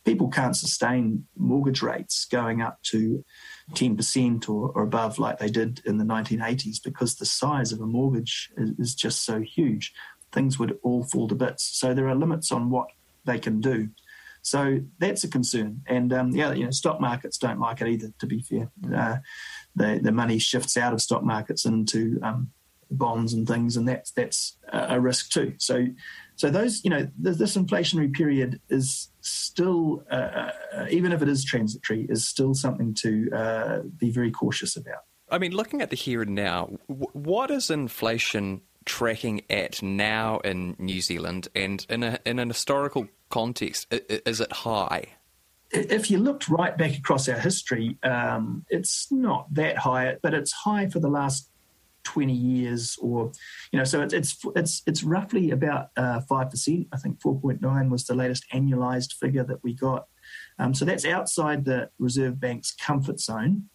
People 0.05 0.29
can't 0.29 0.55
sustain 0.55 1.27
mortgage 1.35 1.81
rates 1.81 2.25
going 2.25 2.61
up 2.61 2.81
to 2.83 3.25
10% 3.73 4.47
or, 4.47 4.69
or 4.69 4.83
above 4.83 5.19
like 5.19 5.39
they 5.39 5.49
did 5.49 5.81
in 5.85 5.97
the 5.97 6.05
1980s 6.05 6.81
because 6.81 7.15
the 7.15 7.25
size 7.25 7.73
of 7.73 7.81
a 7.81 7.85
mortgage 7.85 8.49
is, 8.55 8.71
is 8.79 8.95
just 8.95 9.25
so 9.25 9.41
huge. 9.41 9.93
Things 10.31 10.57
would 10.57 10.77
all 10.83 11.03
fall 11.03 11.27
to 11.27 11.35
bits. 11.35 11.69
So 11.77 11.93
there 11.93 12.07
are 12.07 12.15
limits 12.15 12.53
on 12.53 12.69
what 12.69 12.87
they 13.25 13.37
can 13.37 13.59
do. 13.59 13.89
So 14.47 14.79
that's 14.97 15.25
a 15.25 15.27
concern. 15.27 15.81
And 15.87 16.13
um, 16.13 16.31
yeah, 16.31 16.53
you 16.53 16.63
know, 16.63 16.71
stock 16.71 17.01
markets 17.01 17.37
don't 17.37 17.59
like 17.59 17.81
it 17.81 17.89
either. 17.89 18.13
To 18.19 18.25
be 18.25 18.41
fair, 18.41 18.71
uh, 18.95 19.17
the 19.75 19.99
the 20.01 20.13
money 20.13 20.39
shifts 20.39 20.77
out 20.77 20.93
of 20.93 21.01
stock 21.01 21.21
markets 21.21 21.65
into 21.65 22.17
um, 22.23 22.51
bonds 22.89 23.33
and 23.33 23.45
things, 23.45 23.75
and 23.75 23.85
that's 23.85 24.11
that's 24.11 24.55
a 24.71 25.01
risk 25.01 25.31
too. 25.31 25.55
So, 25.57 25.87
so 26.37 26.49
those 26.49 26.81
you 26.85 26.89
know 26.89 27.09
this 27.19 27.57
inflationary 27.57 28.13
period 28.13 28.61
is 28.69 29.09
still, 29.19 30.05
uh, 30.09 30.51
uh, 30.73 30.85
even 30.91 31.11
if 31.11 31.21
it 31.21 31.27
is 31.27 31.43
transitory, 31.43 32.05
is 32.07 32.25
still 32.25 32.53
something 32.53 32.93
to 33.01 33.29
uh, 33.35 33.79
be 33.97 34.11
very 34.11 34.31
cautious 34.31 34.77
about. 34.77 35.03
I 35.29 35.39
mean, 35.39 35.51
looking 35.51 35.81
at 35.81 35.89
the 35.89 35.97
here 35.97 36.21
and 36.21 36.35
now, 36.35 36.67
what 36.87 37.51
is 37.51 37.69
inflation 37.69 38.61
tracking 38.85 39.41
at 39.49 39.83
now 39.83 40.37
in 40.39 40.77
New 40.79 41.01
Zealand, 41.01 41.49
and 41.53 41.85
in 41.89 42.03
a 42.03 42.17
in 42.25 42.39
an 42.39 42.47
historical 42.47 43.09
context, 43.29 43.87
is 43.91 44.41
it 44.41 44.51
high? 44.51 45.05
If 45.71 46.09
you 46.09 46.17
looked 46.17 46.47
right 46.47 46.77
back 46.77 46.97
across 46.97 47.27
our 47.27 47.37
history, 47.37 47.97
um, 48.03 48.65
it's 48.69 49.11
not 49.11 49.53
that 49.53 49.77
high, 49.77 50.15
but 50.23 50.33
it's 50.33 50.53
high 50.53 50.87
for 50.87 50.99
the 50.99 51.09
last 51.09 51.49
20 52.05 52.31
years 52.31 52.97
or 53.01 53.33
you 53.73 53.77
know 53.77 53.83
so 53.83 54.01
it's 54.01 54.13
it's 54.13 54.37
it's, 54.55 54.81
it's 54.87 55.03
roughly 55.03 55.51
about 55.51 55.89
uh, 55.97 56.21
5% 56.31 56.87
i 56.93 56.97
think 56.97 57.19
4.9 57.19 57.89
was 57.89 58.05
the 58.05 58.15
latest 58.15 58.45
annualized 58.53 59.11
figure 59.15 59.43
that 59.43 59.61
we 59.61 59.73
got. 59.73 60.07
Um, 60.59 60.73
so 60.73 60.85
that's 60.85 61.05
outside 61.05 61.65
the 61.65 61.89
reserve 61.99 62.39
bank's 62.39 62.73
comfort 62.73 63.19
zone. 63.19 63.69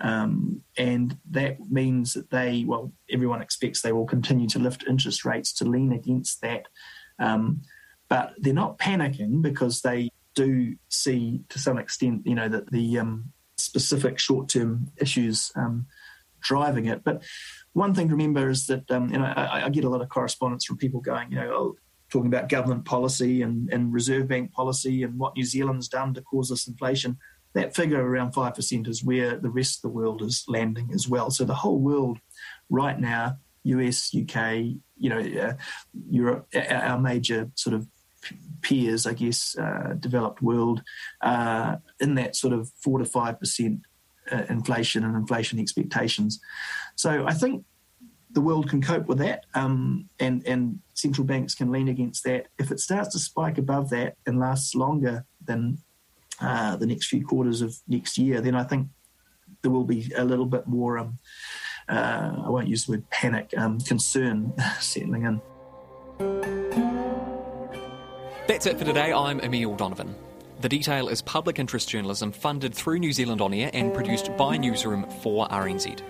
Um, 0.00 0.62
and 0.76 1.16
that 1.30 1.60
means 1.70 2.14
that 2.14 2.30
they 2.30 2.64
well 2.66 2.92
everyone 3.10 3.42
expects 3.42 3.82
they 3.82 3.92
will 3.92 4.06
continue 4.06 4.48
to 4.48 4.58
lift 4.58 4.84
interest 4.88 5.24
rates 5.24 5.52
to 5.54 5.64
lean 5.64 5.92
against 5.92 6.40
that. 6.40 6.66
Um, 7.18 7.62
but 8.12 8.34
they're 8.36 8.52
not 8.52 8.78
panicking 8.78 9.40
because 9.40 9.80
they 9.80 10.10
do 10.34 10.76
see 10.90 11.40
to 11.48 11.58
some 11.58 11.78
extent 11.78 12.20
you 12.26 12.34
know 12.34 12.46
that 12.46 12.70
the 12.70 12.98
um, 12.98 13.32
specific 13.56 14.18
short-term 14.18 14.86
issues 14.98 15.50
um, 15.56 15.86
driving 16.42 16.84
it 16.86 17.02
but 17.04 17.22
one 17.72 17.94
thing 17.94 18.08
to 18.08 18.14
remember 18.14 18.50
is 18.50 18.66
that 18.66 18.90
um, 18.90 19.08
you 19.10 19.18
know 19.18 19.24
I, 19.24 19.64
I, 19.64 19.68
get 19.70 19.84
a 19.84 19.88
lot 19.88 20.02
of 20.02 20.08
correspondence 20.10 20.66
from 20.66 20.76
people 20.76 21.00
going, 21.00 21.30
you 21.30 21.36
know, 21.36 21.50
oh, 21.52 21.76
talking 22.10 22.26
about 22.26 22.50
government 22.50 22.84
policy 22.84 23.40
and, 23.40 23.72
and 23.72 23.92
Reserve 23.92 24.28
Bank 24.28 24.52
policy 24.52 25.02
and 25.02 25.18
what 25.18 25.34
New 25.34 25.44
Zealand's 25.44 25.88
done 25.88 26.12
to 26.14 26.20
cause 26.20 26.50
this 26.50 26.68
inflation. 26.68 27.16
That 27.54 27.74
figure 27.74 28.02
around 28.02 28.32
five 28.32 28.54
percent 28.54 28.88
is 28.88 29.04
where 29.04 29.38
the 29.38 29.50
rest 29.50 29.78
of 29.78 29.82
the 29.82 29.96
world 29.96 30.22
is 30.22 30.44
landing 30.48 30.90
as 30.92 31.08
well. 31.08 31.30
So 31.30 31.44
the 31.44 31.54
whole 31.54 31.78
world 31.78 32.18
right 32.68 32.98
now, 32.98 33.36
US, 33.64 34.14
UK, 34.14 34.76
you 34.98 35.08
know, 35.08 35.18
uh, 35.18 35.54
Europe, 36.10 36.46
our 36.54 36.98
major 36.98 37.50
sort 37.54 37.74
of 37.74 37.86
peers, 38.62 39.06
I 39.06 39.12
guess, 39.14 39.56
uh, 39.58 39.94
developed 39.98 40.42
world, 40.42 40.82
uh, 41.20 41.76
in 42.00 42.14
that 42.14 42.36
sort 42.36 42.52
of 42.52 42.70
four 42.80 42.98
to 42.98 43.04
five 43.04 43.38
percent 43.38 43.80
uh, 44.30 44.44
inflation 44.48 45.04
and 45.04 45.16
inflation 45.16 45.58
expectations. 45.58 46.40
So 46.96 47.26
I 47.26 47.34
think 47.34 47.64
the 48.30 48.40
world 48.40 48.68
can 48.68 48.80
cope 48.80 49.06
with 49.06 49.18
that, 49.18 49.44
um, 49.54 50.08
and 50.18 50.46
and 50.46 50.80
central 50.94 51.26
banks 51.26 51.54
can 51.54 51.70
lean 51.70 51.88
against 51.88 52.24
that. 52.24 52.48
If 52.58 52.70
it 52.70 52.80
starts 52.80 53.10
to 53.10 53.18
spike 53.18 53.58
above 53.58 53.90
that 53.90 54.16
and 54.26 54.38
lasts 54.38 54.74
longer 54.74 55.24
than 55.44 55.78
uh, 56.40 56.76
the 56.76 56.86
next 56.86 57.06
few 57.06 57.24
quarters 57.24 57.62
of 57.62 57.74
next 57.88 58.18
year, 58.18 58.40
then 58.40 58.54
I 58.54 58.64
think 58.64 58.88
there 59.62 59.70
will 59.70 59.84
be 59.84 60.10
a 60.16 60.24
little 60.24 60.46
bit 60.46 60.66
more. 60.66 60.98
Um, 60.98 61.18
uh, 61.88 62.42
I 62.44 62.48
won't 62.48 62.68
use 62.68 62.86
the 62.86 62.92
word 62.92 63.10
panic, 63.10 63.52
um, 63.56 63.80
concern 63.80 64.52
settling 64.80 65.40
in. 66.18 66.51
That's 68.48 68.66
it 68.66 68.76
for 68.76 68.84
today. 68.84 69.12
I'm 69.12 69.40
Emile 69.40 69.76
Donovan. 69.76 70.16
The 70.60 70.68
Detail 70.68 71.08
is 71.08 71.22
public 71.22 71.60
interest 71.60 71.88
journalism 71.88 72.32
funded 72.32 72.74
through 72.74 72.98
New 72.98 73.12
Zealand 73.12 73.40
On 73.40 73.54
Air 73.54 73.70
and 73.72 73.94
produced 73.94 74.36
by 74.36 74.56
Newsroom 74.56 75.08
for 75.22 75.46
RNZ. 75.46 76.00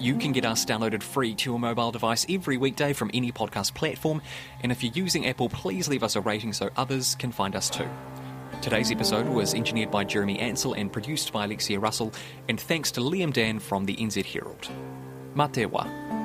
You 0.00 0.16
can 0.16 0.32
get 0.32 0.44
us 0.44 0.64
downloaded 0.64 1.02
free 1.02 1.34
to 1.36 1.50
your 1.50 1.60
mobile 1.60 1.92
device 1.92 2.26
every 2.28 2.56
weekday 2.56 2.92
from 2.92 3.10
any 3.14 3.30
podcast 3.30 3.74
platform, 3.74 4.20
and 4.62 4.72
if 4.72 4.82
you're 4.82 4.92
using 4.94 5.28
Apple, 5.28 5.48
please 5.48 5.86
leave 5.86 6.02
us 6.02 6.16
a 6.16 6.20
rating 6.20 6.52
so 6.52 6.70
others 6.76 7.14
can 7.14 7.30
find 7.30 7.54
us 7.54 7.70
too. 7.70 7.88
Today's 8.62 8.90
episode 8.90 9.28
was 9.28 9.54
engineered 9.54 9.92
by 9.92 10.02
Jeremy 10.02 10.40
Ansell 10.40 10.74
and 10.74 10.92
produced 10.92 11.32
by 11.32 11.44
Alexia 11.44 11.78
Russell, 11.78 12.12
and 12.48 12.60
thanks 12.60 12.90
to 12.92 13.00
Liam 13.00 13.32
Dann 13.32 13.60
from 13.60 13.84
the 13.84 13.94
NZ 13.94 14.24
Herald. 14.26 14.68
Mā 15.36 15.52
te 15.52 15.64
wā. 15.66 16.15